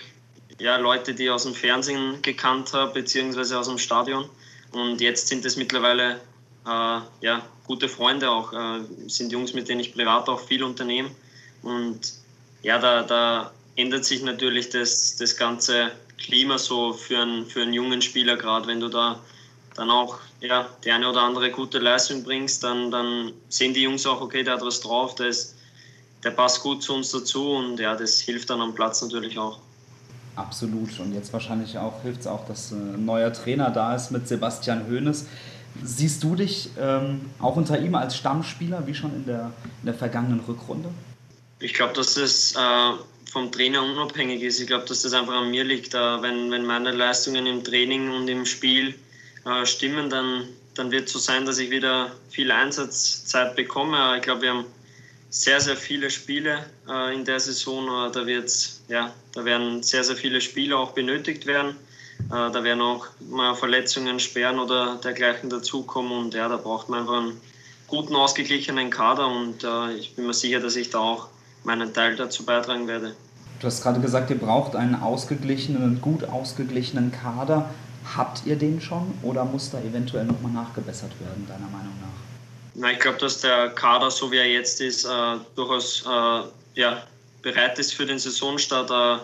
[0.62, 4.28] ja, Leute, die ich aus dem Fernsehen gekannt habe, beziehungsweise aus dem Stadion.
[4.70, 6.20] Und jetzt sind es mittlerweile
[6.66, 11.10] äh, ja, gute Freunde auch, äh, sind Jungs, mit denen ich privat auch viel unternehme.
[11.62, 12.00] Und
[12.62, 17.72] ja, da, da ändert sich natürlich das, das ganze Klima so für einen, für einen
[17.72, 19.18] jungen Spieler, gerade wenn du da
[19.74, 24.06] dann auch ja, die eine oder andere gute Leistung bringst, dann, dann sehen die Jungs
[24.06, 25.56] auch, okay, der hat was drauf, der, ist,
[26.22, 29.58] der passt gut zu uns dazu und ja, das hilft dann am Platz natürlich auch.
[30.34, 30.98] Absolut.
[30.98, 34.86] Und jetzt wahrscheinlich auch hilft es auch, dass ein neuer Trainer da ist mit Sebastian
[34.88, 35.26] Hoeneß.
[35.82, 39.94] Siehst du dich ähm, auch unter ihm als Stammspieler, wie schon in der, in der
[39.94, 40.90] vergangenen Rückrunde?
[41.60, 42.58] Ich glaube, dass es äh,
[43.30, 44.60] vom Trainer unabhängig ist.
[44.60, 45.94] Ich glaube, dass das einfach an mir liegt.
[45.94, 48.94] wenn, wenn meine Leistungen im Training und im Spiel
[49.44, 54.16] äh, stimmen, dann, dann wird es so sein, dass ich wieder viel Einsatzzeit bekomme.
[54.16, 54.64] Ich glaube, wir haben
[55.32, 57.86] sehr, sehr viele Spiele äh, in der Saison.
[57.86, 61.74] Äh, da, wird's, ja, da werden sehr, sehr viele Spiele auch benötigt werden.
[62.28, 66.12] da werden auch mal Verletzungen, Sperren oder dergleichen dazukommen.
[66.12, 67.40] Und ja, da braucht man einfach einen
[67.88, 69.26] guten, ausgeglichenen Kader.
[69.26, 69.66] Und
[69.98, 71.28] ich bin mir sicher, dass ich da auch
[71.64, 73.16] meinen Teil dazu beitragen werde.
[73.58, 77.70] Du hast gerade gesagt, ihr braucht einen ausgeglichenen, gut ausgeglichenen Kader.
[78.16, 82.31] Habt ihr den schon oder muss da eventuell nochmal nachgebessert werden, deiner Meinung nach?
[82.74, 87.06] Na, ich glaube, dass der Kader, so wie er jetzt ist, äh, durchaus äh, ja,
[87.42, 88.90] bereit ist für den Saisonstart.
[88.90, 89.22] Äh,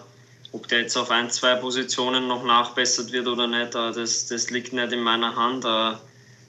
[0.53, 4.51] ob der jetzt auf ein, zwei Positionen noch nachbessert wird oder nicht, äh, das, das
[4.51, 5.65] liegt nicht in meiner Hand.
[5.65, 5.99] Äh,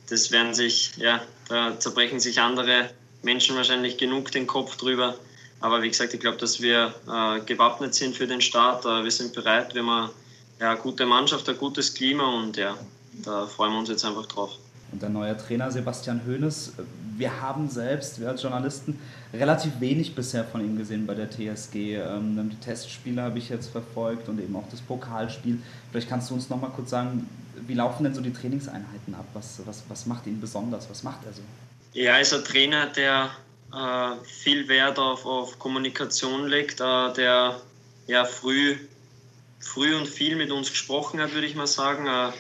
[0.10, 2.90] das werden sich, ja, da zerbrechen sich andere
[3.22, 5.16] Menschen wahrscheinlich genug den Kopf drüber.
[5.62, 8.86] Aber wie gesagt, ich glaube, dass wir äh, gewappnet sind für den Start.
[8.86, 10.10] Wir sind bereit, wir haben
[10.60, 12.78] ja, eine gute Mannschaft, ein gutes Klima und ja,
[13.26, 14.52] da freuen wir uns jetzt einfach drauf.
[14.92, 16.74] Und der neue Trainer Sebastian Hoeneß,
[17.18, 19.00] wir haben selbst, wir als Journalisten,
[19.34, 21.96] relativ wenig bisher von ihm gesehen bei der TSG.
[21.96, 25.60] Ähm, die Testspiele habe ich jetzt verfolgt und eben auch das Pokalspiel.
[25.92, 27.30] Vielleicht kannst du uns noch mal kurz sagen,
[27.68, 29.26] wie laufen denn so die Trainingseinheiten ab?
[29.34, 30.90] Was, was, was macht ihn besonders?
[30.90, 31.42] Was macht er so?
[31.94, 33.30] Ja, er ist ein Trainer, der
[33.74, 37.62] äh, viel Wert auf, auf Kommunikation legt, äh, der
[38.08, 38.78] ja früh,
[39.60, 42.08] früh und viel mit uns gesprochen hat, würde ich mal sagen.
[42.08, 42.32] Äh,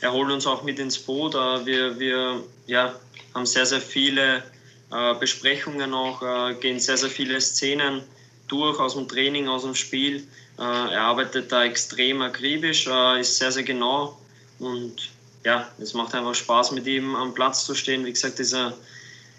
[0.00, 1.34] er holt uns auch mit ins Boot.
[1.34, 2.94] Äh, wir wir ja,
[3.34, 4.42] haben sehr, sehr viele
[4.90, 8.02] äh, Besprechungen auch, äh, gehen sehr, sehr viele Szenen
[8.48, 10.26] durch aus dem Training, aus dem Spiel.
[10.58, 14.18] er arbeitet da extrem akribisch, ist sehr, sehr genau
[14.58, 15.08] und
[15.44, 18.04] ja, es macht einfach Spaß, mit ihm am Platz zu stehen.
[18.04, 18.74] Wie gesagt, dieser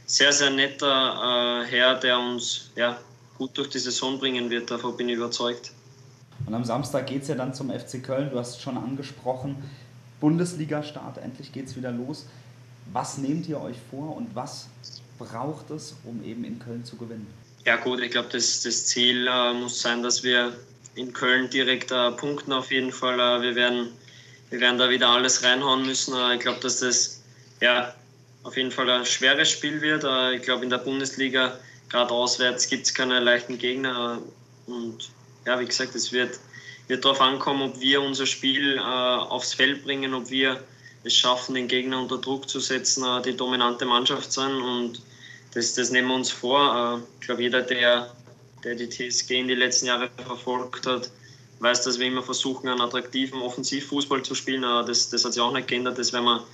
[0.05, 2.97] sehr, sehr netter Herr, der uns ja,
[3.37, 4.71] gut durch die Saison bringen wird.
[4.71, 5.73] Davon bin ich überzeugt.
[6.47, 8.31] Und am Samstag geht es ja dann zum FC Köln.
[8.31, 9.57] Du hast es schon angesprochen.
[10.21, 12.25] Bundesliga-Start, endlich geht es wieder los.
[12.93, 14.67] Was nehmt ihr euch vor und was
[15.19, 17.27] braucht es, um eben in Köln zu gewinnen?
[17.65, 20.53] Ja gut, ich glaube, das, das Ziel äh, muss sein, dass wir
[20.95, 23.19] in Köln direkt äh, punkten auf jeden Fall.
[23.19, 23.89] Äh, wir, werden,
[24.49, 26.15] wir werden da wieder alles reinhauen müssen.
[26.15, 27.21] Äh, ich glaube, dass das
[27.59, 27.93] ja,
[28.43, 30.03] auf jeden Fall ein schweres Spiel wird.
[30.03, 31.57] Äh, ich glaube, in der Bundesliga,
[31.89, 34.19] gerade auswärts, gibt es keine leichten Gegner.
[34.67, 35.09] Äh, und
[35.45, 36.39] ja, wie gesagt, es wird,
[36.91, 40.63] wird darauf ankommen, ob wir unser Spiel aufs Feld bringen, ob wir
[41.03, 44.53] es schaffen, den Gegner unter Druck zu setzen, die dominante Mannschaft sein.
[44.61, 45.01] Und
[45.55, 47.01] das, das nehmen wir uns vor.
[47.19, 48.11] ich glaube, jeder, der
[48.63, 51.09] der die TSG in die letzten Jahre verfolgt hat,
[51.59, 54.61] weiß, dass wir immer versuchen, einen attraktiven Offensivfußball zu spielen.
[54.61, 55.97] Das, das hat sich auch nicht geändert.
[55.97, 56.45] Das werden wir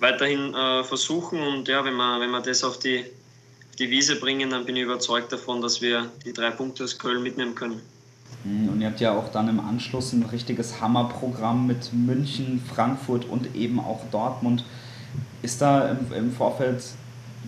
[0.00, 1.40] weiterhin äh, versuchen.
[1.40, 3.04] Und ja, wenn wir, wenn wir das auf die,
[3.78, 7.22] die Wiese bringen, dann bin ich überzeugt davon, dass wir die drei Punkte aus Köln
[7.22, 7.82] mitnehmen können.
[8.44, 13.24] Mhm, und ihr habt ja auch dann im Anschluss ein richtiges Hammerprogramm mit München, Frankfurt
[13.24, 14.64] und eben auch Dortmund.
[15.42, 16.82] Ist da im, im Vorfeld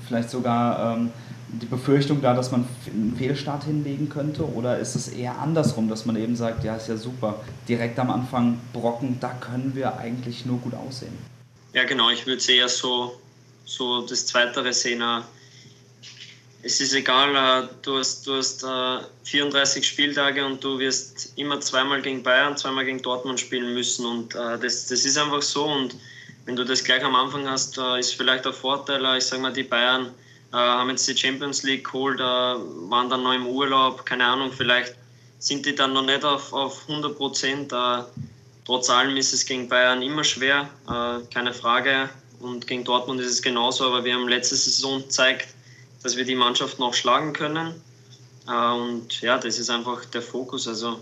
[0.06, 1.10] vielleicht sogar ähm,
[1.52, 4.48] die Befürchtung da, dass man einen Fehlstart hinlegen könnte?
[4.54, 8.10] Oder ist es eher andersrum, dass man eben sagt, ja, ist ja super, direkt am
[8.10, 11.16] Anfang Brocken, da können wir eigentlich nur gut aussehen?
[11.72, 13.12] Ja, genau, ich würde es eher so,
[13.64, 15.02] so das Zweitere sehen.
[16.62, 18.64] Es ist egal, äh, du hast, du hast
[19.24, 24.04] 34 äh, Spieltage und du wirst immer zweimal gegen Bayern, zweimal gegen Dortmund spielen müssen.
[24.06, 25.64] Und das, das ist einfach so.
[25.64, 25.96] Und
[26.44, 29.62] wenn du das gleich am Anfang hast, ist vielleicht der Vorteil, ich sage mal, die
[29.62, 30.12] Bayern
[30.52, 34.50] äh, haben jetzt die Champions League geholt, äh, waren dann noch im Urlaub, keine Ahnung,
[34.52, 34.96] vielleicht
[35.38, 37.72] sind die dann noch nicht auf, auf 100 Prozent.
[37.72, 38.02] Äh,
[38.64, 42.10] trotz allem ist es gegen Bayern immer schwer, äh, keine Frage.
[42.40, 45.48] Und gegen Dortmund ist es genauso, aber wir haben letzte Saison gezeigt,
[46.02, 47.74] dass wir die Mannschaft noch schlagen können.
[48.48, 50.66] Äh, und ja, das ist einfach der Fokus.
[50.66, 50.98] Also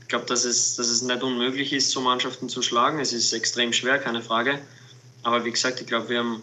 [0.00, 3.00] ich glaube, dass es, dass es nicht unmöglich ist, so Mannschaften zu schlagen.
[3.00, 4.58] Es ist extrem schwer, keine Frage.
[5.22, 6.42] Aber wie gesagt, ich glaube, wir haben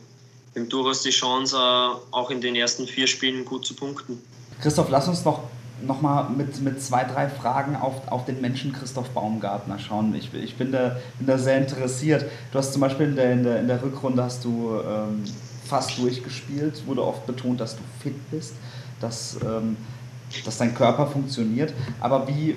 [0.53, 4.21] wir haben durchaus die Chance, äh, auch in den ersten vier Spielen gut zu punkten.
[4.61, 5.43] Christoph, lass uns noch,
[5.81, 10.13] noch mal mit, mit zwei, drei Fragen auf, auf den Menschen Christoph Baumgartner schauen.
[10.13, 12.25] Ich, ich bin, da, bin da sehr interessiert.
[12.51, 15.23] Du hast zum Beispiel in der, in der, in der Rückrunde hast du ähm,
[15.71, 18.53] fast durchgespielt, wurde oft betont, dass du fit bist,
[18.99, 19.77] dass, ähm,
[20.43, 21.73] dass dein Körper funktioniert.
[22.01, 22.55] Aber wie,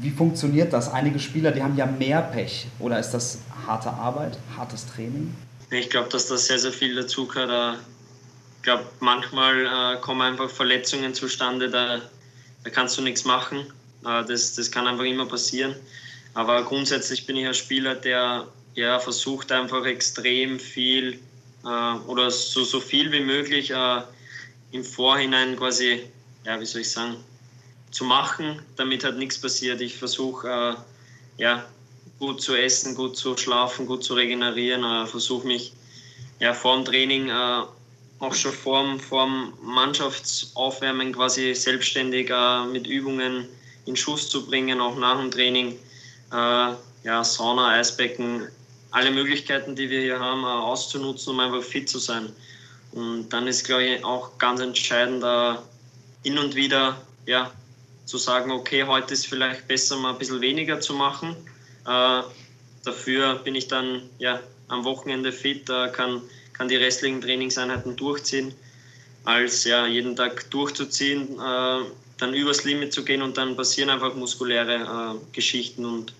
[0.00, 0.90] wie funktioniert das?
[0.90, 2.66] Einige Spieler, die haben ja mehr Pech.
[2.78, 5.34] Oder ist das harte Arbeit, hartes Training?
[5.70, 7.80] Ich glaube, dass da sehr, sehr viel dazu gehört.
[8.56, 12.00] Ich glaube, manchmal äh, kommen einfach Verletzungen zustande, da,
[12.64, 13.58] da kannst du nichts machen.
[14.06, 15.74] Äh, das, das kann einfach immer passieren.
[16.32, 21.18] Aber grundsätzlich bin ich ein Spieler, der ja, versucht einfach extrem viel äh,
[21.62, 24.02] oder so, so viel wie möglich äh,
[24.72, 26.02] im Vorhinein quasi,
[26.44, 27.16] ja, wie soll ich sagen,
[27.90, 29.80] zu machen, damit halt nichts passiert.
[29.80, 31.64] Ich versuche äh, ja,
[32.18, 34.84] gut zu essen, gut zu schlafen, gut zu regenerieren.
[34.84, 35.72] Äh, Versuche mich
[36.40, 37.62] ja, vor dem Training, äh,
[38.20, 43.48] auch schon vor dem Mannschaftsaufwärmen quasi selbstständig äh, mit Übungen
[43.86, 45.78] in Schuss zu bringen, auch nach dem Training.
[46.32, 48.48] Äh, ja, Sauna, Eisbecken,
[48.90, 52.32] alle Möglichkeiten, die wir hier haben, auszunutzen, um einfach fit zu sein.
[52.92, 55.24] Und dann ist, glaube ich, auch ganz entscheidend,
[56.24, 57.50] hin und wieder ja,
[58.06, 61.36] zu sagen, okay, heute ist vielleicht besser, mal ein bisschen weniger zu machen
[61.88, 62.22] äh,
[62.84, 66.22] dafür bin ich dann ja, am Wochenende fit, kann,
[66.52, 68.54] kann die restlichen Trainingseinheiten durchziehen,
[69.24, 71.84] als ja, jeden Tag durchzuziehen, äh,
[72.18, 75.84] dann übers Limit zu gehen und dann passieren einfach muskuläre äh, Geschichten.
[75.86, 76.12] Und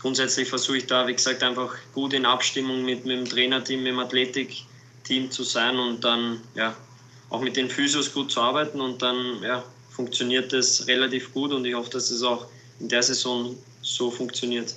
[0.00, 3.92] grundsätzlich versuche ich da, wie gesagt, einfach gut in Abstimmung mit, mit dem Trainerteam, mit
[3.92, 6.74] dem Athletikteam zu sein und dann ja,
[7.28, 11.64] auch mit den Physios gut zu arbeiten und dann ja, funktioniert das relativ gut und
[11.64, 12.46] ich hoffe, dass es auch
[12.80, 14.74] in der Saison so funktioniert.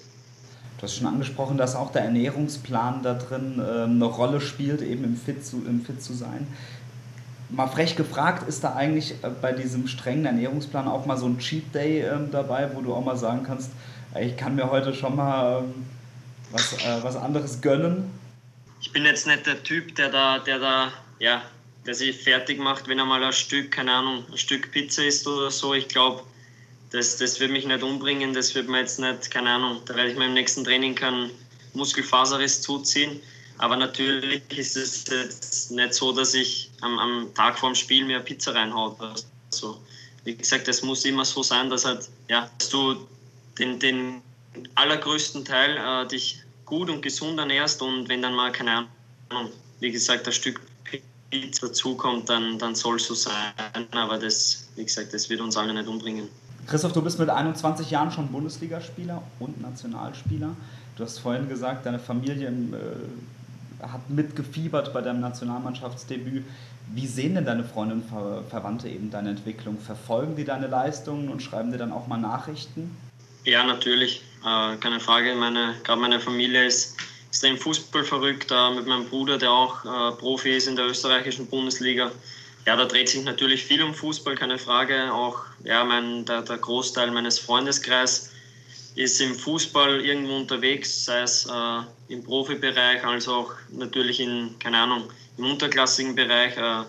[0.77, 5.05] Du hast schon angesprochen, dass auch der Ernährungsplan da drin äh, eine Rolle spielt, eben
[5.05, 6.45] im Fit, zu, im Fit zu sein.
[7.49, 11.38] Mal frech gefragt, ist da eigentlich äh, bei diesem strengen Ernährungsplan auch mal so ein
[11.38, 13.71] Cheat Day äh, dabei, wo du auch mal sagen kannst,
[14.19, 15.86] ich kann mir heute schon mal ähm,
[16.52, 18.12] was, äh, was anderes gönnen?
[18.82, 21.41] Ich bin jetzt nicht der Typ, der da, der da, ja,
[21.86, 25.28] der sich fertig macht, wenn er mal ein Stück, keine Ahnung, ein Stück Pizza isst
[25.28, 25.73] oder so.
[25.73, 26.23] Ich glaube,
[26.91, 30.12] das, das wird mich nicht umbringen, das wird mir jetzt nicht, keine Ahnung, da werde
[30.12, 31.32] ich mir im nächsten Training keinen
[31.73, 33.19] Muskelfaserriss zuziehen.
[33.58, 38.19] Aber natürlich ist es jetzt nicht so, dass ich am, am Tag vorm Spiel mir
[38.19, 38.97] Pizza reinhaut.
[39.52, 39.82] Also,
[40.23, 43.08] wie gesagt, es muss immer so sein, dass, halt, ja, dass du
[43.60, 44.22] den, den
[44.76, 48.88] allergrößten Teil äh, dich gut und gesund ernährst und wenn dann mal, keine
[49.30, 50.62] Ahnung, wie gesagt, ein Stück
[51.34, 53.34] Pizza dazukommt, dann, dann soll es so sein.
[53.92, 56.30] Aber das, wie gesagt, das wird uns alle nicht umbringen.
[56.68, 60.56] Christoph, du bist mit 21 Jahren schon Bundesligaspieler und Nationalspieler.
[60.96, 66.46] Du hast vorhin gesagt, deine Familie äh, hat mitgefiebert bei deinem Nationalmannschaftsdebüt.
[66.94, 69.80] Wie sehen denn deine Freunde und Ver Verwandte eben deine Entwicklung?
[69.80, 72.96] Verfolgen die deine Leistungen und schreiben dir dann auch mal Nachrichten?
[73.45, 74.21] Ja, natürlich.
[74.45, 75.36] Äh, keine Frage.
[75.36, 76.97] Meine, gerade meine Familie ist
[77.29, 78.51] extrem fußballverrückt.
[78.51, 82.12] Äh, mit meinem Bruder, der auch äh, Profi ist in der österreichischen Bundesliga.
[82.65, 85.13] Ja, da dreht sich natürlich viel um Fußball, keine Frage.
[85.13, 88.32] Auch ja, mein, der, der Großteil meines Freundeskreises
[88.95, 94.77] ist im Fußball irgendwo unterwegs, sei es äh, im Profibereich, als auch natürlich in, keine
[94.77, 96.56] Ahnung, im unterklassigen Bereich.
[96.56, 96.84] Äh,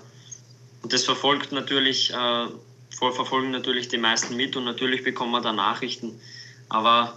[0.82, 2.46] und das verfolgt natürlich, äh,
[2.90, 6.20] verfolgen natürlich die meisten mit und natürlich bekommen wir da Nachrichten.
[6.74, 7.14] Aber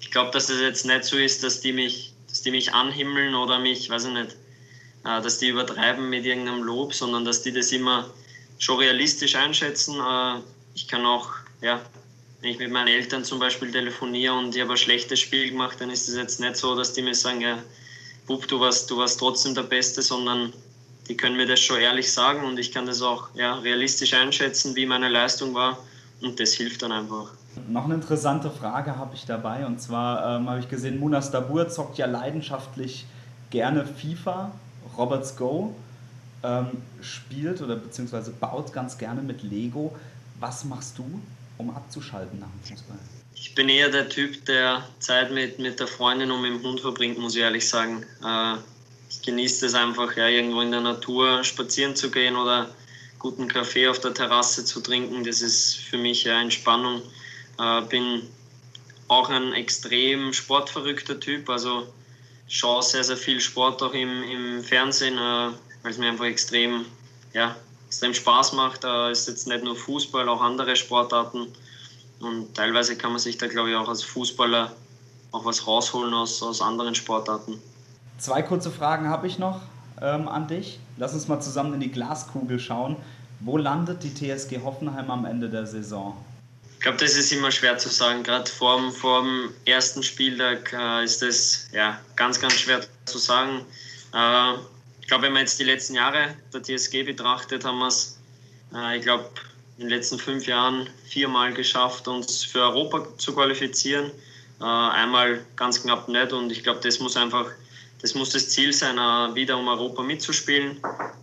[0.00, 3.34] ich glaube, dass es jetzt nicht so ist, dass die mich, dass die mich anhimmeln
[3.34, 4.36] oder mich, weiß ich nicht,
[5.04, 8.10] äh, dass die übertreiben mit irgendeinem Lob, sondern dass die das immer
[8.58, 10.00] schon realistisch einschätzen.
[10.00, 10.40] Äh,
[10.74, 11.28] ich kann auch,
[11.60, 11.82] ja,
[12.40, 15.76] wenn ich mit meinen Eltern zum Beispiel telefoniere und ich habe ein schlechtes Spiel gemacht,
[15.78, 17.62] dann ist es jetzt nicht so, dass die mir sagen, ja,
[18.26, 20.54] Bub, du warst, du warst trotzdem der Beste, sondern
[21.06, 24.74] die können mir das schon ehrlich sagen und ich kann das auch ja, realistisch einschätzen,
[24.74, 25.84] wie meine Leistung war
[26.22, 27.30] und das hilft dann einfach.
[27.68, 31.68] Noch eine interessante Frage habe ich dabei und zwar ähm, habe ich gesehen, Munas Dabur
[31.68, 33.06] zockt ja leidenschaftlich
[33.50, 34.52] gerne FIFA,
[34.96, 35.74] Roberts Go,
[36.42, 39.94] ähm, spielt oder beziehungsweise baut ganz gerne mit Lego.
[40.38, 41.04] Was machst du,
[41.58, 42.98] um abzuschalten nach dem Fußball?
[43.34, 46.80] Ich bin eher der Typ, der Zeit mit, mit der Freundin und mit dem Hund
[46.80, 48.04] verbringt, muss ich ehrlich sagen.
[48.24, 48.56] Äh,
[49.10, 52.68] ich genieße es einfach, ja, irgendwo in der Natur spazieren zu gehen oder
[53.18, 55.24] guten Kaffee auf der Terrasse zu trinken.
[55.24, 57.02] Das ist für mich ja Entspannung.
[57.60, 58.22] Äh, bin
[59.08, 61.86] auch ein extrem sportverrückter Typ, also
[62.48, 65.50] schaue sehr, sehr viel Sport auch im, im Fernsehen, äh,
[65.82, 66.84] weil es mir einfach extrem
[67.32, 68.84] ja, extrem Spaß macht.
[68.84, 71.48] Da ist jetzt nicht nur Fußball, auch andere Sportarten.
[72.20, 74.72] Und teilweise kann man sich da, glaube ich, auch als Fußballer
[75.32, 77.60] auch was rausholen aus, aus anderen Sportarten.
[78.18, 79.60] Zwei kurze Fragen habe ich noch
[80.02, 80.78] ähm, an dich.
[80.98, 82.96] Lass uns mal zusammen in die Glaskugel schauen.
[83.40, 86.16] Wo landet die TSG Hoffenheim am Ende der Saison?
[86.80, 88.22] Ich glaube, das ist immer schwer zu sagen.
[88.22, 88.80] Gerade vor,
[89.20, 93.66] dem ersten Spieltag äh, ist das ja, ganz, ganz schwer zu sagen.
[94.14, 94.54] Äh,
[95.10, 98.16] glaube, wenn man jetzt die letzten Jahre der TSG betrachtet, haben wir es,
[98.72, 99.28] äh, ich glaube,
[99.76, 104.12] in den letzten fünf Jahren viermal geschafft, uns für Europa zu qualifizieren.
[104.60, 107.50] Äh, einmal ganz knapp nicht und ich glaube, das muss einfach,
[108.00, 110.76] das muss das Ziel sein, äh, wieder um Europa mitzuspielen.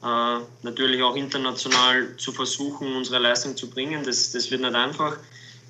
[0.04, 4.04] Äh, natürlich auch international zu versuchen, unsere Leistung zu bringen.
[4.04, 5.18] Das, das wird nicht einfach,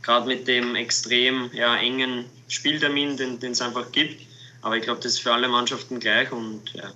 [0.07, 4.25] gerade mit dem extrem ja, engen Spieltermin, den es einfach gibt.
[4.61, 6.91] Aber ich glaube, das ist für alle Mannschaften gleich und ja,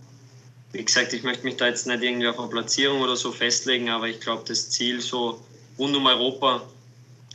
[0.72, 3.90] wie gesagt, ich möchte mich da jetzt nicht irgendwie auf eine Platzierung oder so festlegen,
[3.90, 5.42] aber ich glaube, das Ziel so
[5.78, 6.62] rund um Europa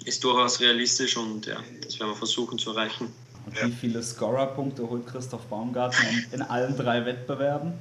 [0.06, 3.12] ist durchaus realistisch und ja, das werden wir versuchen zu erreichen.
[3.44, 7.74] Und wie viele Scorer-Punkte holt Christoph Baumgartner in allen drei Wettbewerben?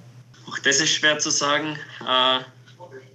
[0.48, 1.78] Auch das ist schwer zu sagen.
[2.06, 2.40] Äh,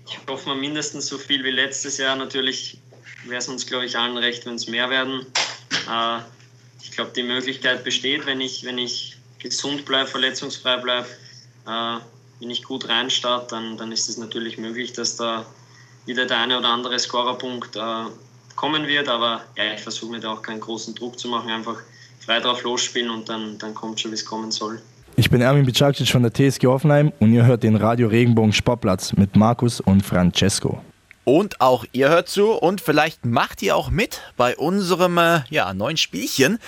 [0.08, 2.16] ich hoffe mal mindestens so viel wie letztes Jahr.
[2.16, 2.78] Natürlich
[3.24, 5.26] wäre es uns, glaube ich, allen recht, wenn es mehr werden.
[5.90, 6.20] Äh,
[6.82, 11.06] ich glaube, die Möglichkeit besteht, wenn ich, wenn ich gesund bleibe, verletzungsfrei bleibe,
[11.66, 11.98] äh,
[12.40, 15.44] wenn ich gut reinstarte, dann, dann ist es natürlich möglich, dass da
[16.06, 17.80] wieder der eine oder andere Scorerpunkt äh,
[18.56, 19.08] kommen wird.
[19.08, 21.76] Aber ja, ich versuche mir da auch keinen großen Druck zu machen, einfach
[22.20, 24.80] frei drauf losspielen und dann, dann kommt schon, wie es kommen soll.
[25.16, 29.12] Ich bin Ermin Bicacic von der TSG Hoffenheim und ihr hört den Radio Regenbogen Sportplatz
[29.14, 30.80] mit Markus und Francesco.
[31.24, 35.74] Und auch ihr hört zu und vielleicht macht ihr auch mit bei unserem äh, ja,
[35.74, 36.58] neuen Spielchen.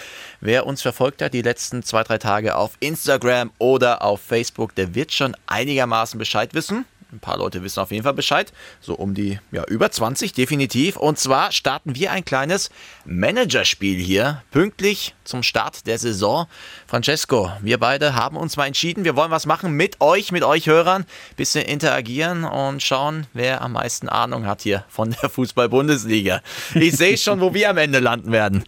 [0.41, 4.95] Wer uns verfolgt hat die letzten zwei, drei Tage auf Instagram oder auf Facebook, der
[4.95, 6.85] wird schon einigermaßen Bescheid wissen.
[7.13, 8.55] Ein paar Leute wissen auf jeden Fall Bescheid.
[8.81, 10.97] So um die ja, über 20 definitiv.
[10.97, 12.71] Und zwar starten wir ein kleines
[13.05, 16.47] Managerspiel hier, pünktlich zum Start der Saison.
[16.87, 20.67] Francesco, wir beide haben uns mal entschieden, wir wollen was machen mit euch, mit euch
[20.67, 21.05] Hörern.
[21.37, 26.41] Bisschen interagieren und schauen, wer am meisten Ahnung hat hier von der Fußball-Bundesliga.
[26.75, 28.65] Ich sehe schon, wo wir am Ende landen werden.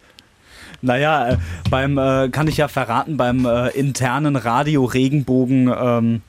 [0.82, 1.36] Naja, äh,
[1.70, 6.22] beim, äh, kann ich ja verraten, beim äh, internen Radio-Regenbogen ähm,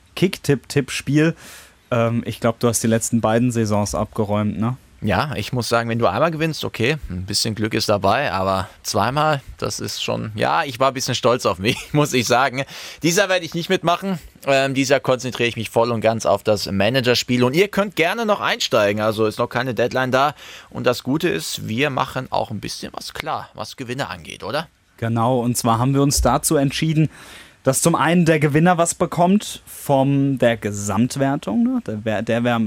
[1.90, 4.76] ähm, ich glaube, du hast die letzten beiden Saisons abgeräumt, ne?
[5.02, 8.68] Ja, ich muss sagen, wenn du einmal gewinnst, okay, ein bisschen Glück ist dabei, aber
[8.82, 12.64] zweimal, das ist schon, ja, ich war ein bisschen stolz auf mich, muss ich sagen.
[13.02, 14.18] Dieser werde ich nicht mitmachen.
[14.46, 18.24] Ähm, dieser konzentriere ich mich voll und ganz auf das Managerspiel und ihr könnt gerne
[18.24, 20.34] noch einsteigen, also ist noch keine Deadline da.
[20.70, 24.66] Und das Gute ist, wir machen auch ein bisschen was klar, was Gewinne angeht, oder?
[24.96, 27.10] Genau, und zwar haben wir uns dazu entschieden,
[27.66, 31.64] dass zum einen der Gewinner was bekommt von der Gesamtwertung.
[31.64, 31.82] Ne?
[32.04, 32.60] Der der wär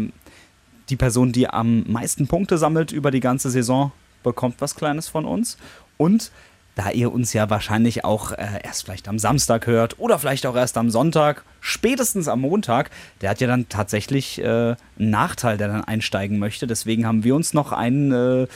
[0.90, 5.24] die Person, die am meisten Punkte sammelt über die ganze Saison, bekommt was Kleines von
[5.24, 5.58] uns.
[5.96, 6.32] Und
[6.76, 10.58] da ihr uns ja wahrscheinlich auch äh, erst vielleicht am Samstag hört oder vielleicht auch
[10.58, 12.90] erst am Sonntag, spätestens am Montag,
[13.22, 16.68] der hat ja dann tatsächlich äh, einen Nachteil, der dann einsteigen möchte.
[16.68, 18.48] Deswegen haben wir uns noch einen, äh,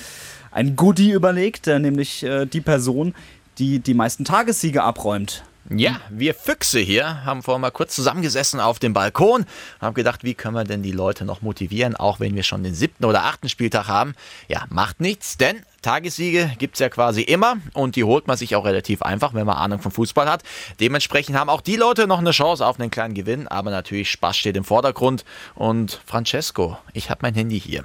[0.52, 3.16] ein Goodie überlegt, nämlich äh, die Person,
[3.60, 5.46] die die meisten Tagessiege abräumt.
[5.76, 9.46] Ja, wir Füchse hier haben vorhin mal kurz zusammengesessen auf dem Balkon,
[9.82, 12.76] haben gedacht, wie können wir denn die Leute noch motivieren, auch wenn wir schon den
[12.76, 14.14] siebten oder achten Spieltag haben.
[14.48, 18.56] Ja, macht nichts, denn Tagessiege gibt es ja quasi immer und die holt man sich
[18.56, 20.44] auch relativ einfach, wenn man Ahnung vom Fußball hat.
[20.80, 24.38] Dementsprechend haben auch die Leute noch eine Chance auf einen kleinen Gewinn, aber natürlich Spaß
[24.38, 25.26] steht im Vordergrund.
[25.56, 27.84] Und Francesco, ich habe mein Handy hier.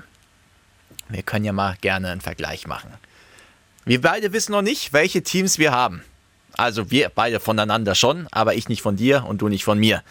[1.08, 2.92] Wir können ja mal gerne einen Vergleich machen.
[3.86, 6.02] Wir beide wissen noch nicht, welche Teams wir haben.
[6.58, 10.02] Also wir beide voneinander schon, aber ich nicht von dir und du nicht von mir.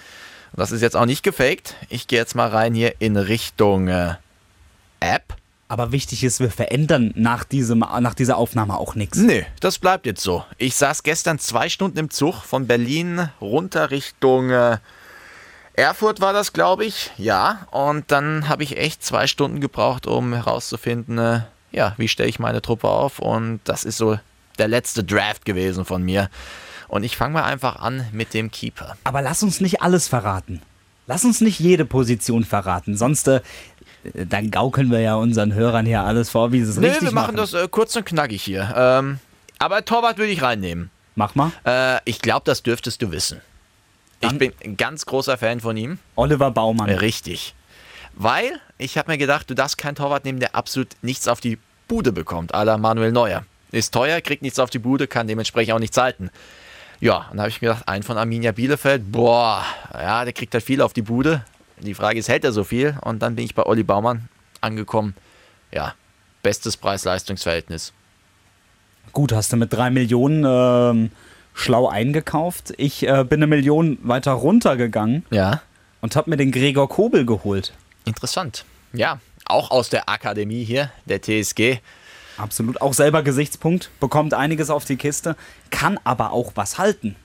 [0.54, 1.76] Und das ist jetzt auch nicht gefaked.
[1.90, 4.16] Ich gehe jetzt mal rein hier in Richtung äh,
[5.02, 5.36] App.
[5.68, 9.18] Aber wichtig ist, wir verändern nach, diesem, nach dieser Aufnahme auch nichts.
[9.18, 10.46] Nee, das bleibt jetzt so.
[10.58, 14.78] Ich saß gestern zwei Stunden im Zug von Berlin runter Richtung äh,
[15.74, 17.12] Erfurt war das, glaube ich.
[17.18, 21.42] Ja, und dann habe ich echt zwei Stunden gebraucht, um herauszufinden, äh,
[21.74, 23.20] ja, wie stelle ich meine Truppe auf.
[23.20, 24.18] Und das ist so
[24.58, 26.30] der letzte Draft gewesen von mir.
[26.88, 28.98] Und ich fange mal einfach an mit dem Keeper.
[29.04, 30.62] Aber lass uns nicht alles verraten.
[31.06, 33.42] Lass uns nicht jede Position verraten, sonst äh,
[34.14, 37.14] dann gaukeln wir ja unseren Hörern hier alles vor, wie sie es Nee, richtig wir
[37.14, 38.74] machen das äh, kurz und knackig hier.
[38.76, 39.20] Ähm,
[39.60, 40.90] aber Torwart würde ich reinnehmen.
[41.16, 41.52] Mach mal.
[41.66, 43.42] Äh, ich glaube, das dürftest du wissen.
[44.20, 46.00] ich bin ein ganz großer Fan von ihm.
[46.16, 46.90] Oliver Baumann.
[46.90, 47.56] Richtig.
[48.14, 51.58] Weil ich habe mir gedacht, du darfst keinen Torwart nehmen, der absolut nichts auf die
[51.88, 53.46] Bude bekommt, à la Manuel Neuer.
[53.72, 56.30] Ist teuer, kriegt nichts auf die Bude, kann dementsprechend auch nichts halten.
[57.00, 60.54] Ja, und dann habe ich mir gedacht, einen von Arminia Bielefeld, boah, ja, der kriegt
[60.54, 61.44] halt viel auf die Bude.
[61.80, 62.98] Die Frage ist, hält er so viel?
[63.02, 64.30] Und dann bin ich bei Olli Baumann
[64.62, 65.16] angekommen.
[65.72, 65.94] Ja,
[66.42, 67.94] bestes Preis-Leistungs-Verhältnis.
[69.14, 71.12] Gut, hast du mit drei Millionen ähm,
[71.54, 72.74] schlau eingekauft.
[72.78, 75.26] Ich äh, bin eine Million weiter runtergegangen.
[75.30, 75.62] Ja.
[76.02, 77.74] Und habe mir den Gregor Kobel geholt.
[78.06, 78.66] Interessant.
[78.94, 81.80] Ja, auch aus der Akademie hier, der TSG.
[82.38, 82.82] Absolut.
[82.82, 83.90] Auch selber Gesichtspunkt.
[84.00, 85.36] Bekommt einiges auf die Kiste.
[85.70, 87.16] Kann aber auch was halten.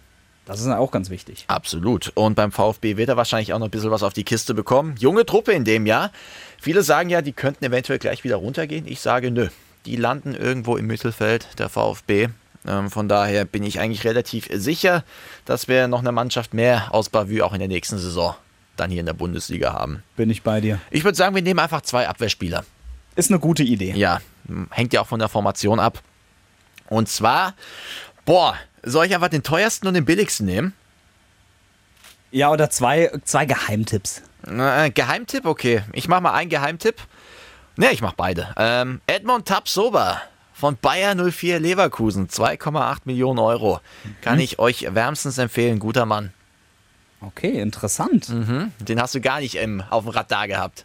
[0.45, 1.45] Das ist auch ganz wichtig.
[1.47, 2.11] Absolut.
[2.15, 4.97] Und beim VfB wird er wahrscheinlich auch noch ein bisschen was auf die Kiste bekommen.
[4.99, 6.11] Junge Truppe in dem Jahr.
[6.61, 8.87] Viele sagen ja, die könnten eventuell gleich wieder runtergehen.
[8.87, 9.49] Ich sage nö.
[9.87, 12.29] Die landen irgendwo im Mittelfeld, der VfB.
[12.67, 15.05] Ähm, von daher bin ich eigentlich relativ sicher,
[15.45, 18.35] dass wir noch eine Mannschaft mehr aus Bavü auch in der nächsten Saison
[18.77, 20.03] dann hier in der Bundesliga haben.
[20.17, 20.81] Bin ich bei dir.
[20.91, 22.65] Ich würde sagen, wir nehmen einfach zwei Abwehrspieler.
[23.15, 23.93] Ist eine gute Idee.
[23.95, 24.21] Ja,
[24.71, 26.03] hängt ja auch von der Formation ab.
[26.89, 27.55] Und zwar,
[28.25, 30.75] boah, soll ich einfach den teuersten und den billigsten nehmen?
[32.31, 34.23] Ja, oder zwei, zwei Geheimtipps.
[34.47, 35.83] Äh, Geheimtipp, okay.
[35.93, 36.97] Ich mache mal einen Geheimtipp.
[37.77, 38.49] Ne, ich mache beide.
[38.57, 40.21] Ähm, Edmond Tapsoba
[40.53, 43.81] von Bayer 04 Leverkusen, 2,8 Millionen Euro.
[44.21, 46.33] Kann ich euch wärmstens empfehlen, guter Mann.
[47.21, 48.29] Okay, interessant.
[48.29, 48.73] Mhm.
[48.81, 50.85] Den hast du gar nicht im, auf dem Radar gehabt.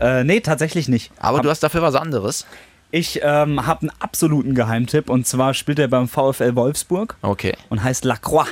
[0.00, 1.12] Äh, nee, tatsächlich nicht.
[1.18, 2.46] Aber du hast dafür was anderes.
[2.90, 7.54] Ich ähm, habe einen absoluten Geheimtipp und zwar spielt er beim VfL Wolfsburg Okay.
[7.68, 8.48] und heißt Lacroix.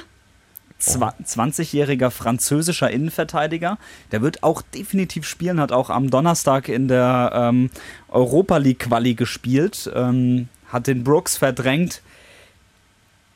[0.78, 3.78] Zwa 20-jähriger französischer Innenverteidiger.
[4.12, 7.70] Der wird auch definitiv spielen, hat auch am Donnerstag in der ähm,
[8.08, 12.02] Europa League Quali gespielt, ähm, hat den Brooks verdrängt.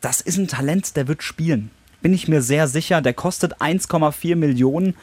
[0.02, 1.70] Das ist ein Talent, der wird spielen.
[2.02, 3.00] Bin ich mir sehr sicher.
[3.00, 4.94] Der kostet 1,4 Millionen.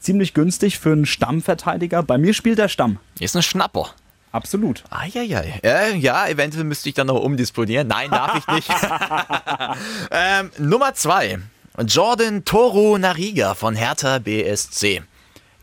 [0.00, 2.02] Ziemlich günstig für einen Stammverteidiger.
[2.02, 2.98] Bei mir spielt er Stamm.
[3.20, 3.90] Ist ein Schnapper.
[4.34, 4.82] Absolut.
[4.90, 5.60] Eieiei.
[5.62, 7.86] Äh, ja, eventuell müsste ich dann noch umdisponieren.
[7.86, 8.68] Nein, darf ich nicht.
[10.10, 11.38] ähm, Nummer zwei.
[11.78, 15.02] Jordan Toru Nariga von Hertha BSC.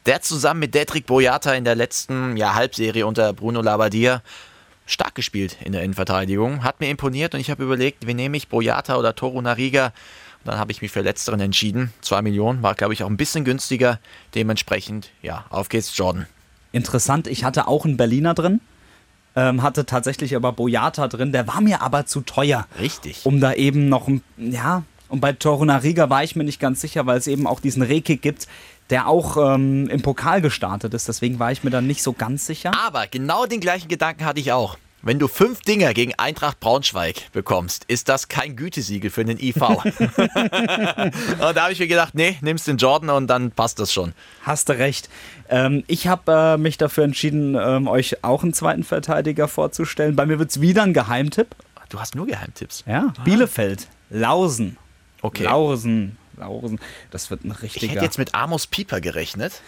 [0.06, 4.22] Der zusammen mit Detrick Boyata in der letzten ja, Halbserie unter Bruno Labbadia
[4.86, 6.64] stark gespielt in der Innenverteidigung.
[6.64, 9.88] Hat mir imponiert und ich habe überlegt, wen nehme ich, Boyata oder Toru Nariga.
[9.88, 11.92] Und dann habe ich mich für Letzteren entschieden.
[12.00, 14.00] Zwei Millionen war, glaube ich, auch ein bisschen günstiger.
[14.34, 16.26] Dementsprechend, ja, auf geht's, Jordan.
[16.72, 18.62] Interessant, ich hatte auch einen Berliner drin.
[19.34, 21.32] Ähm, hatte tatsächlich aber Boyata drin.
[21.32, 22.68] Der war mir aber zu teuer.
[22.80, 23.26] Richtig.
[23.26, 27.06] Um da eben noch, ein- ja, und bei Torunariga war ich mir nicht ganz sicher,
[27.06, 28.48] weil es eben auch diesen Rekik gibt,
[28.90, 31.08] der auch ähm, im Pokal gestartet ist.
[31.08, 32.72] Deswegen war ich mir dann nicht so ganz sicher.
[32.86, 34.78] Aber genau den gleichen Gedanken hatte ich auch.
[35.04, 39.56] Wenn du fünf Dinger gegen Eintracht Braunschweig bekommst, ist das kein Gütesiegel für den IV.
[39.62, 44.14] und da habe ich mir gedacht, nee, nimmst den Jordan und dann passt das schon.
[44.44, 45.10] Hast du recht.
[45.50, 50.16] Ähm, ich habe äh, mich dafür entschieden, ähm, euch auch einen zweiten Verteidiger vorzustellen.
[50.16, 51.56] Bei mir wird es wieder ein Geheimtipp.
[51.90, 52.84] Du hast nur Geheimtipps.
[52.86, 54.78] Ja, Bielefeld, Lausen.
[55.24, 55.44] Okay.
[55.44, 56.80] Lausen, Lausen.
[57.10, 57.94] Das wird ein Ich richtiger.
[57.94, 59.62] hätte jetzt mit Amos Pieper gerechnet.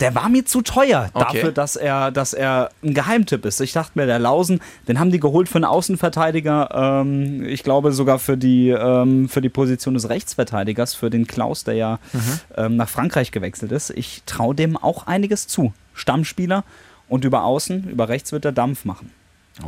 [0.00, 1.24] Der war mir zu teuer Okay.
[1.34, 3.60] dafür, dass er, dass er ein Geheimtipp ist.
[3.60, 7.02] Ich dachte mir, der Lausen, den haben die geholt für einen Außenverteidiger.
[7.02, 11.64] Ähm, ich glaube sogar für die, ähm, für die Position des Rechtsverteidigers, für den Klaus,
[11.64, 12.40] der ja Mhm.
[12.56, 13.90] ähm, nach Frankreich gewechselt ist.
[13.90, 15.72] Ich traue dem auch einiges zu.
[15.94, 16.64] Stammspieler
[17.08, 19.12] und über Außen, über rechts wird er Dampf machen.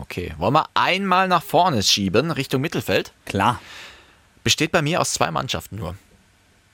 [0.00, 3.12] Okay, wollen wir einmal nach vorne schieben, Richtung Mittelfeld?
[3.26, 3.60] Klar.
[4.44, 5.94] Besteht bei mir aus zwei Mannschaften nur.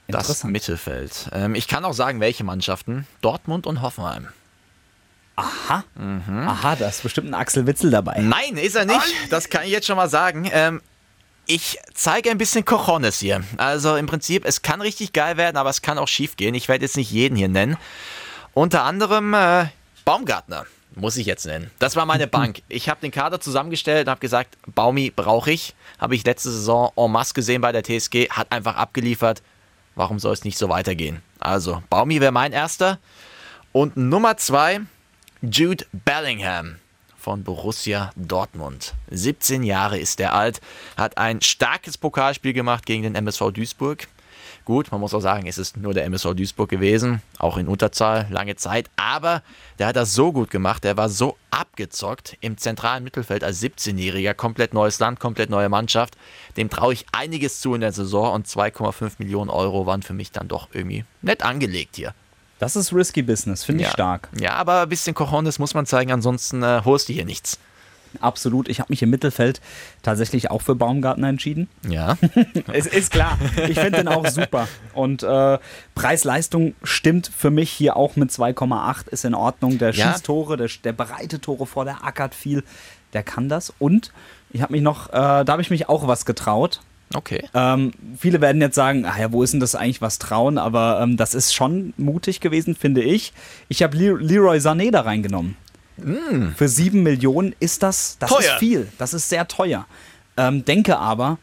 [0.08, 0.42] Das.
[0.44, 1.28] Mittelfeld.
[1.32, 3.06] Ähm, ich kann auch sagen, welche Mannschaften.
[3.20, 4.28] Dortmund und Hoffenheim.
[5.36, 5.84] Aha.
[5.94, 6.48] Mhm.
[6.48, 8.18] Aha, da ist bestimmt ein Axel Witzel dabei.
[8.20, 9.00] Nein, ist er nicht.
[9.30, 10.48] Das kann ich jetzt schon mal sagen.
[10.52, 10.80] Ähm,
[11.46, 13.44] ich zeige ein bisschen Cojones hier.
[13.56, 16.54] Also im Prinzip, es kann richtig geil werden, aber es kann auch schief gehen.
[16.54, 17.76] Ich werde jetzt nicht jeden hier nennen.
[18.54, 19.66] Unter anderem äh,
[20.04, 21.70] Baumgartner, muss ich jetzt nennen.
[21.78, 22.62] Das war meine Bank.
[22.68, 25.74] Ich habe den Kader zusammengestellt und habe gesagt, Baumi brauche ich.
[25.98, 29.42] Habe ich letzte Saison en masse gesehen bei der TSG, hat einfach abgeliefert.
[29.98, 31.22] Warum soll es nicht so weitergehen?
[31.40, 33.00] Also, Baumi wäre mein erster.
[33.72, 34.82] Und Nummer zwei,
[35.42, 36.76] Jude Bellingham
[37.16, 38.94] von Borussia Dortmund.
[39.10, 40.60] 17 Jahre ist er alt,
[40.96, 44.06] hat ein starkes Pokalspiel gemacht gegen den MSV Duisburg.
[44.68, 48.26] Gut, man muss auch sagen, es ist nur der MSV Duisburg gewesen, auch in Unterzahl,
[48.28, 49.42] lange Zeit, aber
[49.78, 54.34] der hat das so gut gemacht, der war so abgezockt im zentralen Mittelfeld als 17-Jähriger,
[54.34, 56.18] komplett neues Land, komplett neue Mannschaft.
[56.58, 60.32] Dem traue ich einiges zu in der Saison und 2,5 Millionen Euro waren für mich
[60.32, 62.12] dann doch irgendwie nett angelegt hier.
[62.58, 63.92] Das ist risky Business, finde ich Ja.
[63.94, 64.28] stark.
[64.38, 67.58] Ja, aber ein bisschen Cojones muss man zeigen, ansonsten äh, holst du hier nichts.
[68.20, 68.68] Absolut.
[68.68, 69.60] Ich habe mich im Mittelfeld
[70.02, 71.68] tatsächlich auch für Baumgartner entschieden.
[71.88, 72.16] Ja.
[72.72, 73.38] es ist klar.
[73.68, 74.68] Ich finde den auch super.
[74.94, 75.58] Und äh,
[75.94, 79.08] Preis-Leistung stimmt für mich hier auch mit 2,8.
[79.08, 79.78] Ist in Ordnung.
[79.78, 80.12] Der Ja.
[80.12, 82.64] schießt Tore, der, der bereitet Tore vor, der ackert viel.
[83.12, 83.72] Der kann das.
[83.78, 84.12] Und
[84.50, 86.80] ich habe mich noch, äh, da habe ich mich auch was getraut.
[87.14, 87.42] Okay.
[87.54, 90.58] Ähm, viele werden jetzt sagen, ach ja, wo ist denn das eigentlich was trauen?
[90.58, 93.32] Aber ähm, das ist schon mutig gewesen, finde ich.
[93.68, 95.56] Ich habe Le Leroy Sané da reingenommen.
[96.56, 98.40] Für sieben Millionen ist das, das Teuer.
[98.40, 98.88] ist viel.
[98.98, 99.86] Das ist sehr teuer.
[100.36, 101.38] Ähm, denke aber,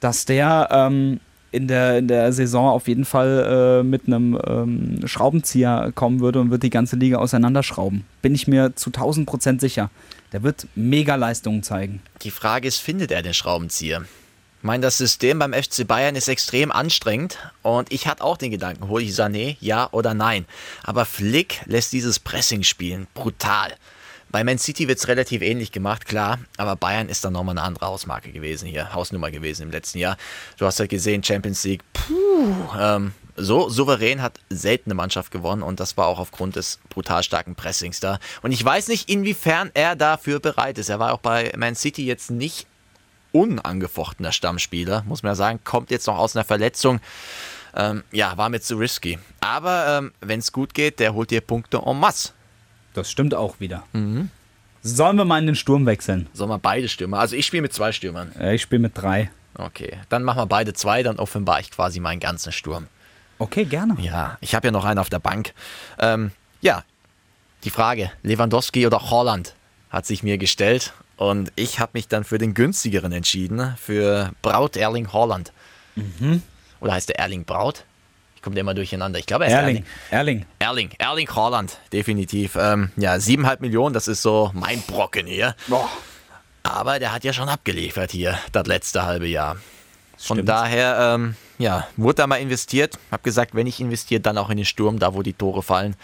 [0.00, 1.20] dass der ähm,
[1.54, 6.40] in, der, in der Saison auf jeden Fall äh, mit einem ähm, Schraubenzieher kommen würde
[6.40, 8.04] und wird die ganze Liga auseinanderschrauben.
[8.22, 9.90] Bin ich mir zu 1000 Prozent sicher.
[10.32, 12.02] Der wird mega Leistungen zeigen.
[12.22, 14.02] Die Frage ist, findet er den Schraubenzieher?
[14.58, 18.50] Ich meine, das System beim FC Bayern ist extrem anstrengend und ich hatte auch den
[18.50, 20.46] Gedanken, hole ich Sané, ja oder nein.
[20.82, 23.74] Aber Flick lässt dieses Pressing spielen, brutal.
[24.34, 27.62] Bei Man City wird es relativ ähnlich gemacht, klar, aber Bayern ist dann nochmal eine
[27.62, 30.16] andere Hausmarke gewesen hier, Hausnummer gewesen im letzten Jahr.
[30.58, 35.62] Du hast ja gesehen, Champions League, puh, ähm, so souverän hat selten eine Mannschaft gewonnen
[35.62, 38.18] und das war auch aufgrund des brutal starken Pressings da.
[38.42, 40.88] Und ich weiß nicht, inwiefern er dafür bereit ist.
[40.88, 42.66] Er war auch bei Man City jetzt nicht
[43.30, 46.98] unangefochtener Stammspieler, muss man ja sagen, kommt jetzt noch aus einer Verletzung.
[47.76, 49.16] Ähm, ja, war mir zu risky.
[49.38, 52.32] Aber ähm, wenn es gut geht, der holt dir Punkte en masse.
[52.94, 53.84] Das stimmt auch wieder.
[54.82, 56.28] Sollen wir mal in den Sturm wechseln?
[56.32, 57.18] Sollen wir beide Stürmer?
[57.18, 58.32] Also ich spiele mit zwei Stürmern.
[58.38, 59.30] Äh, ich spiele mit drei.
[59.56, 62.88] Okay, dann machen wir beide zwei, dann offenbar ich quasi meinen ganzen Sturm.
[63.38, 63.96] Okay, gerne.
[64.00, 65.54] Ja, ich habe ja noch einen auf der Bank.
[65.98, 66.84] Ähm, ja,
[67.64, 69.54] die Frage, Lewandowski oder Holland,
[69.90, 70.92] hat sich mir gestellt.
[71.16, 75.52] Und ich habe mich dann für den günstigeren entschieden, für Braut Erling Holland.
[76.80, 77.84] Oder heißt der Erling Braut?
[78.44, 79.18] Ich komme immer durcheinander.
[79.18, 79.86] Ich glaube, er ist Erling.
[80.10, 80.44] Erling.
[80.58, 82.56] Erling, Erling Haaland, definitiv.
[82.56, 85.56] Ähm, ja, 7,5 Millionen, das ist so mein Brocken hier.
[86.62, 89.56] Aber der hat ja schon abgeliefert hier, das letzte halbe Jahr.
[90.18, 90.50] Von Stimmt.
[90.50, 92.98] daher, ähm, ja, wurde da mal investiert.
[93.10, 95.96] Hab gesagt, wenn ich investiere, dann auch in den Sturm, da wo die Tore fallen.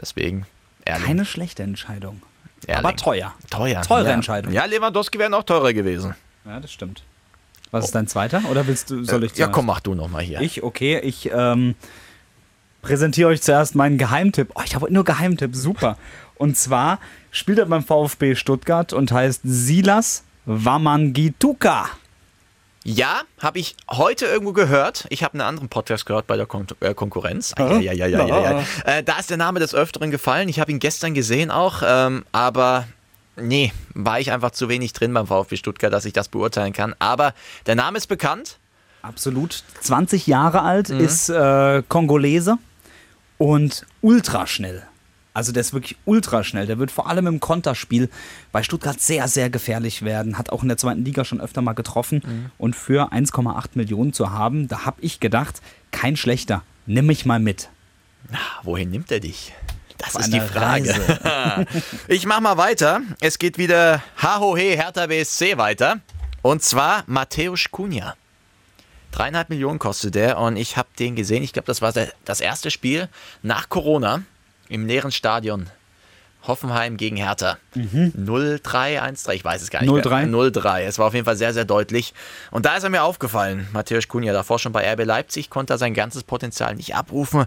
[0.00, 0.46] Deswegen,
[0.84, 1.04] Erling.
[1.04, 2.22] Keine schlechte Entscheidung.
[2.68, 2.84] Erling.
[2.86, 3.34] Aber teuer.
[3.50, 3.82] Teuer.
[3.82, 4.12] Teure ja.
[4.12, 4.52] Entscheidung.
[4.52, 6.14] Ja, Lewandowski wäre noch teurer gewesen.
[6.44, 7.02] Ja, das stimmt.
[7.70, 8.42] Was ist dein zweiter?
[8.50, 9.52] Oder willst du, soll ich Äh, ja, zuerst?
[9.52, 10.40] komm, mach du noch mal hier.
[10.40, 11.74] Ich, okay, ich ähm,
[12.82, 14.50] präsentiere euch zuerst meinen Geheimtipp.
[14.54, 15.96] Oh, ich habe heute nur Geheimtipp, super.
[16.36, 16.98] Und zwar
[17.30, 21.86] spielt er beim VfB Stuttgart und heißt Silas Wamangituka.
[22.82, 25.04] Ja, habe ich heute irgendwo gehört.
[25.10, 27.52] Ich habe einen anderen Podcast gehört bei der Kon äh, Konkurrenz.
[27.58, 28.64] Ah, ja, ja, ja, ja, ja.
[28.86, 30.48] Äh, da ist der Name des Öfteren gefallen.
[30.48, 32.86] Ich habe ihn gestern gesehen auch, ähm, aber
[33.40, 36.94] nee, war ich einfach zu wenig drin beim VfB Stuttgart, dass ich das beurteilen kann.
[36.98, 37.34] Aber
[37.66, 38.58] der Name ist bekannt.
[39.02, 39.62] Absolut.
[39.80, 42.58] 20 Jahre alt, ist äh, Kongolese
[43.38, 44.82] und ultraschnell.
[45.32, 46.66] Also der ist wirklich ultraschnell.
[46.66, 48.10] Der wird vor allem im Konterspiel
[48.52, 50.36] bei Stuttgart sehr, sehr gefährlich werden.
[50.36, 52.50] Hat auch in der zweiten Liga schon öfter mal getroffen.
[52.58, 55.62] Und für 1,8 Millionen zu haben, da habe ich gedacht,
[55.92, 56.62] kein schlechter.
[56.86, 57.70] Nimm mich mal mit.
[58.64, 59.52] Wohin nimmt er dich?
[60.00, 60.94] Das ist die Frage.
[62.08, 63.00] Ich mach mal weiter.
[63.20, 65.98] Es geht wieder HOH Hertha BSC weiter.
[66.42, 68.14] Und zwar Mateusz Kunja.
[69.12, 71.42] Dreieinhalb Millionen kostet der und ich habe den gesehen.
[71.42, 71.92] Ich glaube, das war
[72.24, 73.08] das erste Spiel
[73.42, 74.22] nach Corona.
[74.68, 75.68] im leeren Stadion.
[76.46, 77.58] Hoffenheim gegen Hertha.
[77.74, 78.12] Mhm.
[78.16, 80.26] 0-3-1-3, ich weiß es gar nicht 0-3?
[80.26, 80.50] mehr.
[80.50, 80.80] 0-3.
[80.82, 82.14] Es war auf jeden Fall sehr, sehr deutlich.
[82.50, 83.68] Und da ist er mir aufgefallen.
[83.72, 87.44] Matthäus Kunja, davor schon bei RB Leipzig, konnte er sein ganzes Potenzial nicht abrufen.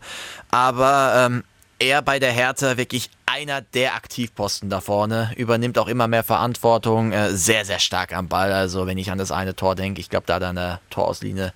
[0.51, 1.43] Aber ähm,
[1.79, 7.11] er bei der Hertha wirklich einer der Aktivposten da vorne, übernimmt auch immer mehr Verantwortung,
[7.11, 8.51] äh, sehr, sehr stark am Ball.
[8.51, 11.53] Also wenn ich an das eine Tor denke, ich glaube, da hat er eine Torauslinie.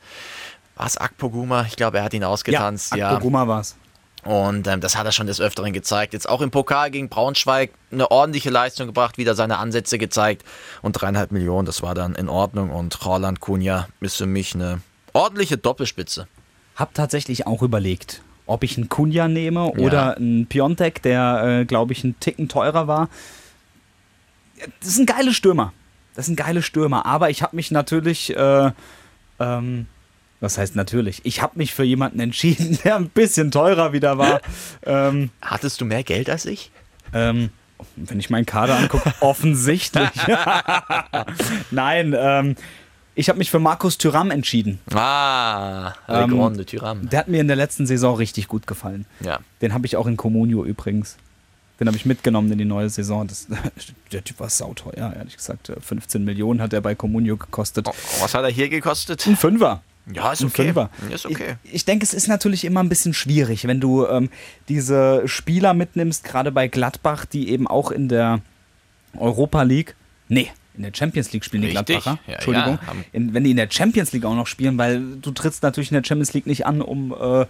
[0.76, 1.66] War es Akpoguma?
[1.68, 2.96] Ich glaube, er hat ihn ausgetanzt.
[2.96, 3.76] Ja, Akpoguma war es.
[4.24, 6.12] Und ähm, das hat er schon des Öfteren gezeigt.
[6.12, 10.44] Jetzt auch im Pokal gegen Braunschweig eine ordentliche Leistung gebracht, wieder seine Ansätze gezeigt.
[10.82, 12.72] Und dreieinhalb Millionen, das war dann in Ordnung.
[12.72, 14.82] Und Roland Kunja ist für mich eine
[15.14, 16.28] ordentliche Doppelspitze.
[16.76, 21.94] Hab tatsächlich auch überlegt, ob ich einen Kunja nehme oder einen Piontek, der, äh, glaube
[21.94, 23.10] ich, einen Ticken teurer war.
[24.80, 25.74] Das sind geile Stürmer.
[26.16, 27.06] Das sind geile Stürmer.
[27.06, 28.72] Aber ich habe mich natürlich, äh,
[29.40, 29.86] ähm,
[30.40, 31.22] was heißt natürlich?
[31.24, 34.42] Ich habe mich für jemanden entschieden, der ein bisschen teurer wieder war.
[34.86, 36.72] ähm, Hattest du mehr Geld als ich?
[37.14, 37.50] Ähm,
[37.96, 40.10] wenn ich meinen Kader angucke, offensichtlich.
[41.70, 42.56] Nein, ähm,
[43.18, 44.80] ich habe mich für Markus Thüram entschieden.
[44.94, 47.10] Ah, der Ähm, Grande Tyram.
[47.10, 49.06] Der hat mir in der letzten Saison richtig gut gefallen.
[49.22, 49.40] Ja.
[49.62, 51.18] Den habe ich auch in Comunio übrigens.
[51.80, 53.28] Den habe ich mitgenommen in die neue Saison.
[53.28, 53.48] Das,
[54.12, 55.72] der Typ war sauteuer, ehrlich gesagt.
[55.80, 57.88] 15 Millionen hat er bei Comunio gekostet.
[58.22, 59.26] Was hat er hier gekostet?
[59.26, 59.82] Ein Fünfer.
[60.14, 60.64] Ja, ist Ein okay.
[60.66, 60.90] Fünfer.
[61.12, 61.56] Ist okay.
[61.64, 64.30] Ich, ich denke, es ist natürlich immer ein bisschen schwierig, wenn du ähm,
[64.70, 68.40] diese Spieler mitnimmst, gerade bei Gladbach, die eben auch in der
[69.18, 69.96] Europa League,
[70.30, 72.02] nee, in der Champions League spielen die Richtig.
[72.02, 72.20] Gladbacher.
[72.28, 72.80] Ja, Entschuldigung.
[72.86, 75.92] ja, in, wenn die in der Champions League auch noch spielen, weil du trittst natürlich
[75.92, 77.46] in der Champions League nicht an, um, äh,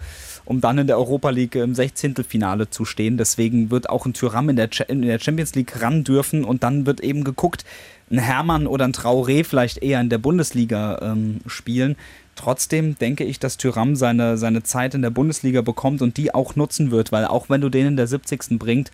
[0.46, 2.16] um dann in der Europa League im 16.
[2.28, 3.18] Finale zu stehen.
[3.18, 6.86] Deswegen wird auch ein Tyram in der, in der Champions League ran dürfen und dann
[6.86, 7.66] wird eben geguckt,
[8.10, 11.98] ein Hermann oder ein Traoré vielleicht eher in der Bundesliga ähm, spielen.
[12.36, 16.56] Trotzdem denke ich, dass Tyram seine, seine Zeit in der Bundesliga bekommt und die auch
[16.56, 18.60] nutzen wird, weil auch wenn du den in der 70.
[18.60, 18.92] bringt,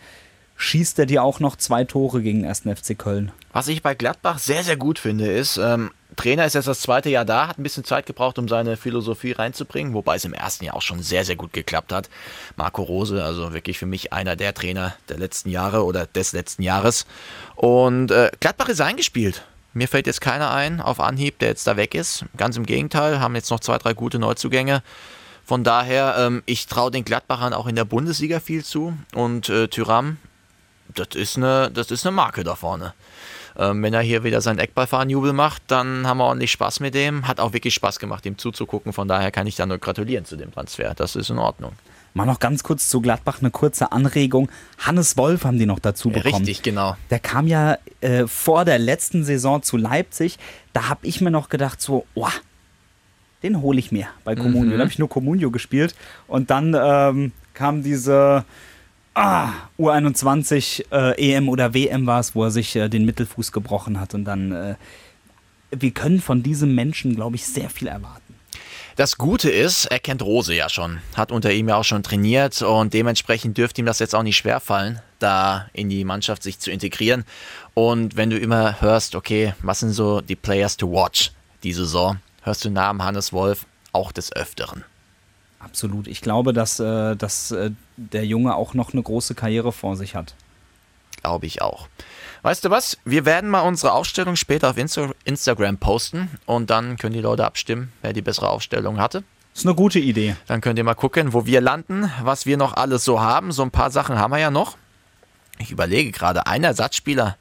[0.64, 2.62] schießt er dir auch noch zwei Tore gegen den 1.
[2.62, 3.32] FC Köln.
[3.52, 7.10] Was ich bei Gladbach sehr, sehr gut finde, ist, ähm, Trainer ist jetzt das zweite
[7.10, 10.64] Jahr da, hat ein bisschen Zeit gebraucht, um seine Philosophie reinzubringen, wobei es im ersten
[10.64, 12.10] Jahr auch schon sehr, sehr gut geklappt hat.
[12.56, 16.62] Marco Rose, also wirklich für mich einer der Trainer der letzten Jahre oder des letzten
[16.62, 17.06] Jahres.
[17.56, 19.44] Und äh, Gladbach ist eingespielt.
[19.74, 22.26] Mir fällt jetzt keiner ein auf Anhieb, der jetzt da weg ist.
[22.38, 24.84] Ganz im Gegenteil, haben jetzt noch zwei, drei gute Neuzugänge.
[25.46, 28.94] Von daher, ähm, ich traue den Gladbachern auch in der Bundesliga viel zu.
[29.14, 30.18] Und äh, Tyram,
[30.94, 32.94] das ist, eine, das ist eine Marke da vorne.
[33.56, 37.28] Ähm, wenn er hier wieder seinen Eckballfahrenjubel macht, dann haben wir ordentlich Spaß mit dem.
[37.28, 38.94] Hat auch wirklich Spaß gemacht, ihm zuzugucken.
[38.94, 40.94] Von daher kann ich da nur gratulieren zu dem Transfer.
[40.96, 41.74] Das ist in Ordnung.
[42.16, 44.50] Mal noch ganz kurz zu Gladbach eine kurze Anregung.
[44.78, 46.36] Hannes Wolf haben die noch dazu bekommen.
[46.36, 46.96] Richtig, genau.
[47.10, 50.38] Der kam ja äh, vor der letzten Saison zu Leipzig.
[50.74, 52.30] Da habe ich mir noch gedacht, so, oh,
[53.42, 54.66] den hole ich mir bei Comunio.
[54.66, 54.72] Mhm.
[54.72, 55.96] Da habe ich nur Comunio gespielt.
[56.28, 58.46] Und dann ähm, kam diese
[59.14, 64.00] ah, U21 äh, EM oder WM war es, wo er sich äh, den Mittelfuß gebrochen
[64.00, 64.14] hat.
[64.14, 64.76] Und dann, äh,
[65.72, 68.34] wir können von diesem Menschen, glaube ich, sehr viel erwarten.
[68.96, 72.62] Das Gute ist, er kennt Rose ja schon, hat unter ihm ja auch schon trainiert
[72.62, 76.70] und dementsprechend dürfte ihm das jetzt auch nicht schwerfallen, da in die Mannschaft sich zu
[76.70, 77.26] integrieren.
[77.74, 81.32] Und wenn du immer hörst, okay, was sind so die Players to watch
[81.64, 84.84] die Saison, hörst du Namen Hannes Wolf auch des Öfteren.
[85.64, 86.08] Absolut.
[86.08, 90.16] Ich glaube, dass, äh, dass äh, der Junge auch noch eine große Karriere vor sich
[90.16, 90.36] hat.
[91.22, 91.88] Glaube ich auch.
[92.42, 92.98] Weißt du was?
[93.06, 97.46] Wir werden mal unsere Aufstellung später auf Insta Instagram posten und dann können die Leute
[97.46, 99.24] abstimmen, wer die bessere Aufstellung hatte.
[99.56, 100.36] Ist eine gute Idee.
[100.48, 103.52] Dann könnt ihr mal gucken, wo wir landen, was wir noch alles so haben.
[103.52, 104.78] So ein paar Sachen haben wir ja noch.
[105.60, 107.38] Ich überlege gerade, ein Ersatzspieler,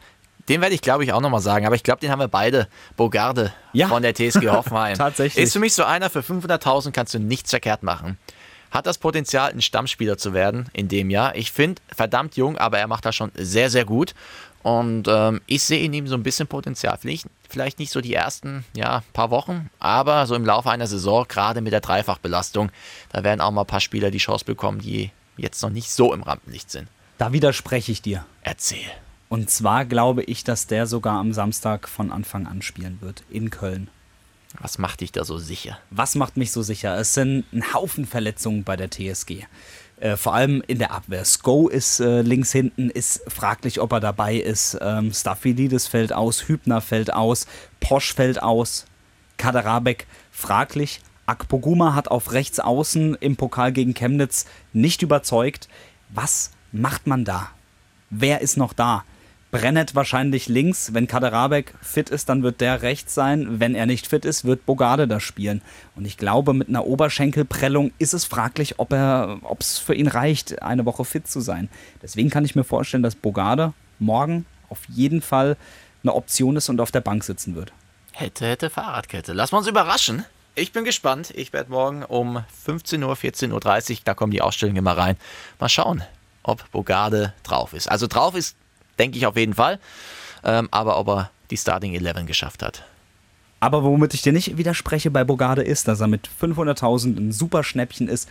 [0.48, 2.68] den werde ich glaube ich auch nochmal sagen, aber ich glaube, den haben wir beide.
[2.96, 3.88] Bogarde Ja.
[3.88, 4.96] von der TSG Hoffenheim.
[4.96, 5.42] Tatsächlich.
[5.44, 8.18] Ist für mich so einer, für 500.000 kannst du nichts verkehrt machen.
[8.70, 11.34] Hat das Potenzial, ein Stammspieler zu werden in dem Jahr.
[11.36, 14.14] Ich finde, verdammt jung, aber er macht das schon sehr, sehr gut.
[14.62, 16.96] Und ähm, ich sehe in ihm so ein bisschen Potenzial.
[16.98, 21.26] Vielleicht, vielleicht nicht so die ersten ja, paar Wochen, aber so im Laufe einer Saison,
[21.28, 22.70] gerade mit der Dreifachbelastung,
[23.12, 26.14] da werden auch mal ein paar Spieler die Chance bekommen, die jetzt noch nicht so
[26.14, 26.86] im Rampenlicht sind.
[27.18, 28.24] Da widerspreche ich dir.
[28.42, 28.78] Erzähl.
[29.32, 33.24] Und zwar glaube ich, dass der sogar am Samstag von Anfang an spielen wird.
[33.30, 33.88] In Köln.
[34.60, 35.78] Was macht dich da so sicher?
[35.88, 36.98] Was macht mich so sicher?
[36.98, 39.46] Es sind ein Haufen Verletzungen bei der TSG.
[40.00, 41.24] Äh, vor allem in der Abwehr.
[41.24, 44.76] Sko ist äh, links hinten, ist fraglich, ob er dabei ist.
[44.82, 47.46] Ähm, Staphylidis fällt aus, Hübner fällt aus,
[47.80, 48.84] Posch fällt aus,
[49.38, 51.00] Kaderabek fraglich.
[51.24, 55.70] Akpoguma hat auf rechts außen im Pokal gegen Chemnitz nicht überzeugt.
[56.10, 57.48] Was macht man da?
[58.10, 59.04] Wer ist noch da?
[59.52, 60.94] Brennett wahrscheinlich links.
[60.94, 63.60] Wenn Kaderabek fit ist, dann wird der rechts sein.
[63.60, 65.60] Wenn er nicht fit ist, wird Bogarde da spielen.
[65.94, 68.90] Und ich glaube, mit einer Oberschenkelprellung ist es fraglich, ob
[69.60, 71.68] es für ihn reicht, eine Woche fit zu sein.
[72.00, 75.58] Deswegen kann ich mir vorstellen, dass Bogarde morgen auf jeden Fall
[76.02, 77.72] eine Option ist und auf der Bank sitzen wird.
[78.12, 79.34] Hätte, hätte Fahrradkette.
[79.34, 80.24] Lass uns überraschen.
[80.54, 81.30] Ich bin gespannt.
[81.30, 85.18] Ich werde morgen um 15 Uhr, 14.30 Uhr, da kommen die Ausstellungen immer rein.
[85.60, 86.02] Mal schauen,
[86.42, 87.90] ob Bogarde drauf ist.
[87.90, 88.56] Also drauf ist
[88.98, 89.78] denke ich auf jeden Fall.
[90.44, 92.84] Ähm, aber ob er die Starting 11 geschafft hat.
[93.60, 97.62] Aber womit ich dir nicht widerspreche bei Bogarde ist, dass er mit 500.000 ein super
[97.62, 98.28] Schnäppchen ist.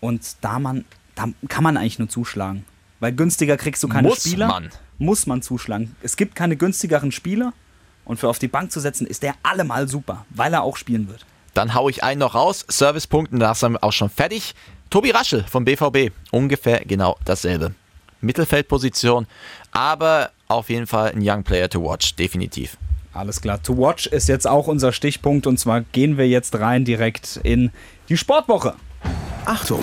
[0.00, 0.84] Und da, man,
[1.14, 2.64] da kann man eigentlich nur zuschlagen.
[2.98, 4.48] Weil günstiger kriegst du keine Muss Spieler.
[4.48, 4.70] Man.
[4.98, 5.94] Muss man zuschlagen.
[6.02, 7.52] Es gibt keine günstigeren Spieler.
[8.04, 11.08] Und für auf die Bank zu setzen, ist der allemal super, weil er auch spielen
[11.08, 11.24] wird.
[11.54, 12.64] Dann haue ich einen noch raus.
[12.68, 14.54] Servicepunkten, da ist er auch schon fertig.
[14.90, 16.12] Tobi Raschel vom BVB.
[16.32, 17.74] Ungefähr genau dasselbe.
[18.20, 19.26] Mittelfeldposition,
[19.74, 22.78] aber auf jeden Fall ein Young Player to watch, definitiv.
[23.12, 23.62] Alles klar.
[23.62, 27.70] To watch ist jetzt auch unser Stichpunkt und zwar gehen wir jetzt rein direkt in
[28.08, 28.74] die Sportwoche.
[29.44, 29.82] Achtung!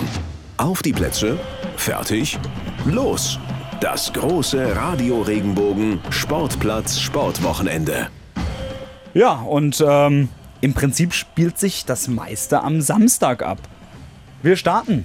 [0.56, 1.38] Auf die Plätze,
[1.76, 2.38] fertig,
[2.84, 3.38] los!
[3.80, 8.08] Das große Radio Regenbogen Sportplatz Sportwochenende.
[9.12, 10.28] Ja, und ähm,
[10.60, 13.58] im Prinzip spielt sich das meiste am Samstag ab.
[14.42, 15.04] Wir starten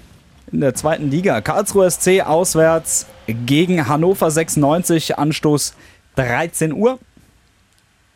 [0.51, 1.41] in der zweiten Liga.
[1.41, 5.73] Karlsruhe SC auswärts gegen Hannover 96, Anstoß
[6.15, 6.99] 13 Uhr.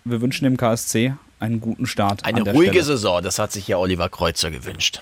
[0.04, 2.26] Wir wünschen dem KSC einen guten Start.
[2.26, 2.84] Eine ruhige Stelle.
[2.84, 5.02] Saison, das hat sich ja Oliver Kreuzer gewünscht.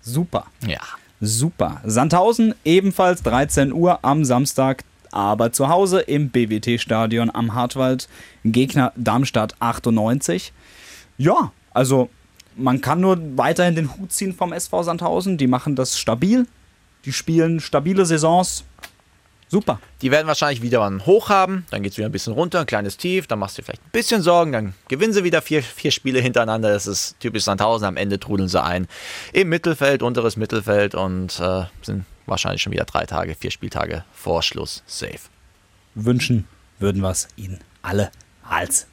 [0.00, 0.46] Super.
[0.66, 0.80] Ja.
[1.20, 1.80] Super.
[1.84, 8.08] Sandhausen ebenfalls 13 Uhr am Samstag, aber zu Hause im BWT-Stadion am Hartwald.
[8.44, 10.52] Gegner Darmstadt 98.
[11.16, 12.08] Ja, also
[12.56, 15.38] man kann nur weiterhin den Hut ziehen vom SV Sandhausen.
[15.38, 16.46] Die machen das stabil.
[17.04, 18.64] Die spielen stabile Saisons.
[19.48, 19.80] Super.
[20.02, 22.66] Die werden wahrscheinlich wieder einen Hoch haben, dann geht es wieder ein bisschen runter, ein
[22.66, 25.62] kleines Tief, dann machst du dir vielleicht ein bisschen Sorgen, dann gewinnen sie wieder vier,
[25.62, 26.70] vier Spiele hintereinander.
[26.70, 27.86] Das ist typisch Sandhausen.
[27.86, 28.86] Am Ende trudeln sie ein
[29.32, 34.42] im Mittelfeld, unteres Mittelfeld und äh, sind wahrscheinlich schon wieder drei Tage, vier Spieltage vor
[34.42, 35.20] Schluss safe.
[35.94, 36.46] Wünschen
[36.78, 38.10] würden wir es ihnen alle
[38.42, 38.86] als.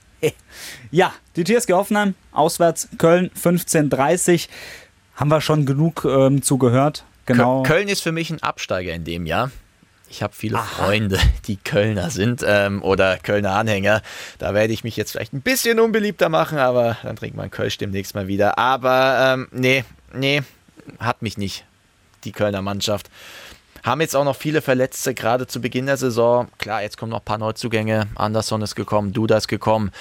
[0.92, 4.48] Ja, die TSG Hoffenheim, auswärts Köln 15:30.
[5.16, 7.06] Haben wir schon genug ähm, zugehört.
[7.26, 7.64] Genau.
[7.64, 9.52] Köln ist für mich ein Absteiger in dem Jahr.
[10.16, 10.86] Ich habe viele Aha.
[10.86, 14.02] Freunde, die Kölner sind ähm, oder Kölner Anhänger.
[14.38, 17.78] Da werde ich mich jetzt vielleicht ein bisschen unbeliebter machen, aber dann trinkt man Kölsch
[17.78, 18.58] demnächst mal wieder.
[18.58, 20.42] Aber ähm, nee, nee,
[21.00, 21.66] hat mich nicht,
[22.24, 23.10] die Kölner Mannschaft.
[23.84, 26.48] Haben jetzt auch noch viele Verletzte, gerade zu Beginn der Saison.
[26.60, 28.08] Klar, jetzt kommen noch ein paar Neuzugänge.
[28.16, 29.92] Anderson ist gekommen, Duda ist gekommen.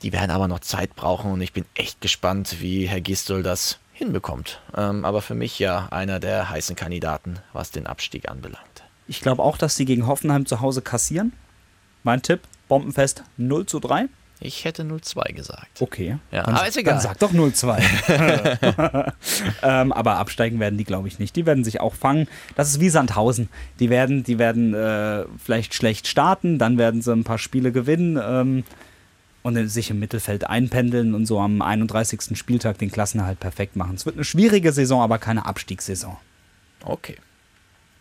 [0.00, 3.80] Die werden aber noch Zeit brauchen und ich bin echt gespannt, wie Herr Gistol das
[3.92, 4.62] hinbekommt.
[4.74, 8.64] Ähm, aber für mich ja einer der heißen Kandidaten, was den Abstieg anbelangt.
[9.08, 11.32] Ich glaube auch, dass sie gegen Hoffenheim zu Hause kassieren.
[12.04, 14.08] Mein Tipp, Bombenfest 0 zu 3.
[14.40, 15.80] Ich hätte 0-2 gesagt.
[15.80, 16.18] Okay.
[16.30, 16.94] Ja, dann, aber ist egal.
[16.94, 19.12] Dann sag doch 0-2.
[19.62, 21.34] ähm, aber absteigen werden die, glaube ich, nicht.
[21.34, 22.28] Die werden sich auch fangen.
[22.54, 23.48] Das ist wie Sandhausen.
[23.80, 28.20] Die werden, die werden äh, vielleicht schlecht starten, dann werden sie ein paar Spiele gewinnen
[28.22, 28.62] ähm,
[29.42, 32.38] und sich im Mittelfeld einpendeln und so am 31.
[32.38, 33.96] Spieltag den Klassenerhalt perfekt machen.
[33.96, 36.16] Es wird eine schwierige Saison, aber keine Abstiegssaison.
[36.84, 37.16] Okay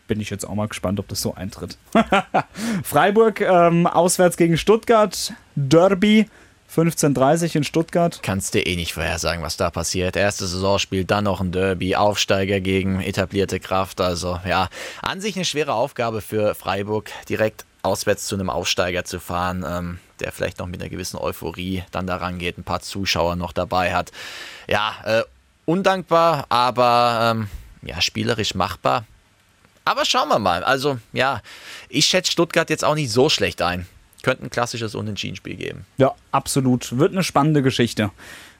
[0.08, 1.78] bin ich jetzt auch mal gespannt, ob das so eintritt.
[2.84, 6.28] Freiburg ähm, auswärts gegen Stuttgart, Derby.
[6.74, 8.20] 15:30 in Stuttgart.
[8.22, 10.18] Kannst dir eh nicht vorhersagen, was da passiert.
[10.18, 14.02] Erste Saisonspiel, dann noch ein Derby, Aufsteiger gegen etablierte Kraft.
[14.02, 14.68] Also ja,
[15.02, 20.00] an sich eine schwere Aufgabe für Freiburg, direkt auswärts zu einem Aufsteiger zu fahren, ähm,
[20.20, 23.94] der vielleicht noch mit einer gewissen Euphorie dann da rangeht, ein paar Zuschauer noch dabei
[23.94, 24.12] hat.
[24.68, 25.24] Ja, äh,
[25.66, 27.48] undankbar, aber ähm,
[27.82, 29.06] ja, spielerisch machbar.
[29.88, 30.64] Aber schauen wir mal.
[30.64, 31.42] Also, ja,
[31.88, 33.88] ich schätze Stuttgart jetzt auch nicht so schlecht ein.
[34.22, 35.86] Könnte ein klassisches Unentschieden-Spiel geben.
[35.98, 36.98] Ja, absolut.
[36.98, 38.12] Wird eine spannende Geschichte.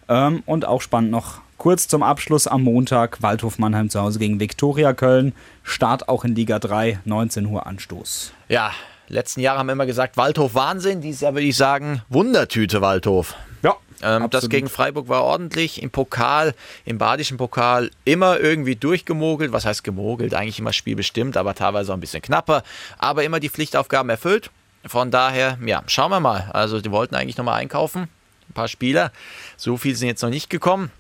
[0.08, 3.22] Ähm, und auch spannend noch kurz zum Abschluss am Montag.
[3.22, 5.34] Waldhof Mannheim zu Hause gegen Viktoria Köln.
[5.64, 8.32] Start auch in Liga 3, 19 Uhr Anstoß.
[8.48, 8.72] Ja,
[9.10, 11.02] letzten Jahre haben wir immer gesagt, Waldhof Wahnsinn.
[11.02, 13.36] Dieses Jahr würde ich sagen, Wundertüte Waldhof.
[13.64, 15.82] Ja, ähm, das gegen Freiburg war ordentlich.
[15.82, 16.54] Im Pokal,
[16.86, 19.52] im badischen Pokal immer irgendwie durchgemogelt.
[19.52, 20.34] Was heißt gemogelt?
[20.34, 22.64] Eigentlich immer spielbestimmt, aber teilweise auch ein bisschen knapper.
[22.98, 24.52] Aber immer die Pflichtaufgaben erfüllt.
[24.86, 26.50] Von daher, ja, schauen wir mal.
[26.54, 28.04] Also, die wollten eigentlich nochmal einkaufen.
[28.50, 29.12] Ein paar Spieler.
[29.58, 30.92] So viele sind jetzt noch nicht gekommen.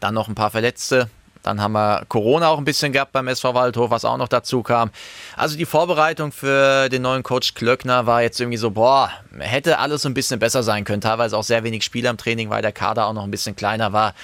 [0.00, 1.10] Dann noch ein paar Verletzte.
[1.44, 4.62] Dann haben wir Corona auch ein bisschen gehabt beim SV Waldhof, was auch noch dazu
[4.62, 4.90] kam.
[5.36, 10.02] Also die Vorbereitung für den neuen Coach Klöckner war jetzt irgendwie so, boah, hätte alles
[10.02, 11.00] so ein bisschen besser sein können.
[11.02, 13.92] Teilweise auch sehr wenig Spieler im Training, weil der Kader auch noch ein bisschen kleiner
[13.92, 14.14] war.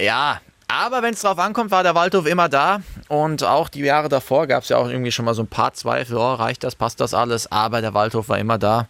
[0.00, 2.80] Ja, Aber wenn es drauf ankommt, war der Waldhof immer da.
[3.08, 5.72] Und auch die Jahre davor gab es ja auch irgendwie schon mal so ein paar
[5.74, 6.16] Zweifel.
[6.16, 7.50] Oh, reicht das, passt das alles?
[7.52, 8.88] Aber der Waldhof war immer da.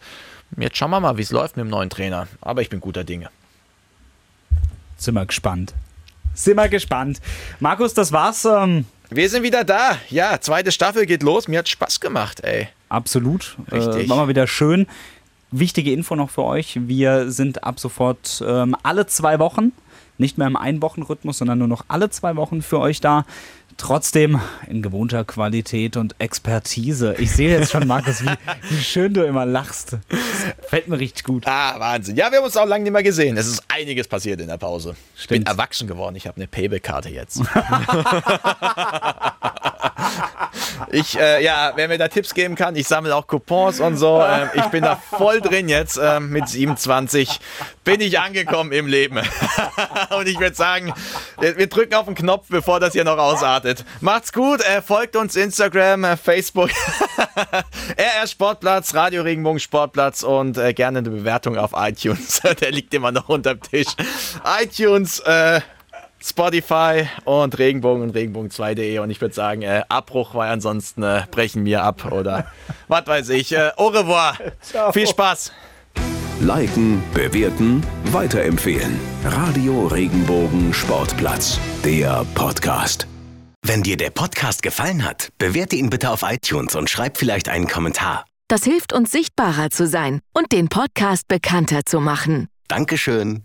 [0.57, 2.29] Jetzt schauen wir mal, wie es läuft mit dem neuen Trainer.
[2.41, 3.29] Aber ich bin guter Dinge.
[4.97, 5.75] Sind wir gespannt.
[6.35, 7.21] Sind wir gespannt.
[7.61, 8.45] Markus, das war's.
[8.45, 9.99] Ähm wir sind wieder da.
[10.11, 11.47] Ja, zweite Staffel geht los.
[11.47, 12.69] Mir hat Spaß gemacht, ey.
[12.89, 13.57] Absolut.
[13.71, 14.07] Richtig.
[14.07, 14.87] Äh, war mal wieder schön.
[15.51, 16.79] Wichtige Info noch für euch.
[16.89, 19.73] Wir sind ab sofort ähm, alle zwei Wochen
[20.19, 23.25] nicht mehr im Einwochenrhythmus, sondern nur noch alle zwei Wochen für euch da.
[23.77, 27.15] Trotzdem in gewohnter Qualität und Expertise.
[27.19, 28.31] Ich sehe jetzt schon, Markus, wie,
[28.71, 29.99] wie schön du immer lachst.
[30.09, 30.21] Das
[30.69, 31.47] fällt mir richtig gut.
[31.47, 32.17] Ah, Wahnsinn.
[32.17, 33.37] Ja, wir haben uns auch lange nicht mehr gesehen.
[33.37, 34.95] Es ist einiges passiert in der Pause.
[35.17, 36.17] Ich bin erwachsen geworden.
[36.17, 37.43] Ich habe eine Payback-Karte jetzt.
[40.91, 44.23] Ich, äh, ja, wer mir da Tipps geben kann, ich sammle auch Coupons und so.
[44.23, 47.41] Ähm, ich bin da voll drin jetzt ähm, mit 27.
[47.85, 49.19] Bin ich angekommen im Leben.
[50.17, 50.93] und ich würde sagen,
[51.39, 53.85] wir drücken auf den Knopf, bevor das hier noch ausartet.
[54.01, 56.71] Macht's gut, äh, folgt uns Instagram, äh, Facebook,
[57.97, 62.41] RR Sportplatz, Radio Regenbogen Sportplatz und äh, gerne eine Bewertung auf iTunes.
[62.61, 63.89] Der liegt immer noch unterm Tisch.
[64.63, 65.61] iTunes, äh,
[66.25, 68.99] Spotify und Regenbogen und Regenbogen2.de.
[69.01, 72.47] Und ich würde sagen, äh, Abbruch, weil ansonsten äh, brechen wir ab oder
[72.89, 73.53] was weiß ich.
[73.53, 74.39] Äh, au revoir.
[74.61, 74.93] Ciao.
[74.93, 75.53] Viel Spaß.
[76.41, 78.99] Liken, bewerten, weiterempfehlen.
[79.25, 83.07] Radio Regenbogen Sportplatz, der Podcast.
[83.63, 87.69] Wenn dir der Podcast gefallen hat, bewerte ihn bitte auf iTunes und schreib vielleicht einen
[87.69, 88.25] Kommentar.
[88.49, 92.49] Das hilft uns sichtbarer zu sein und den Podcast bekannter zu machen.
[92.69, 93.45] Dankeschön.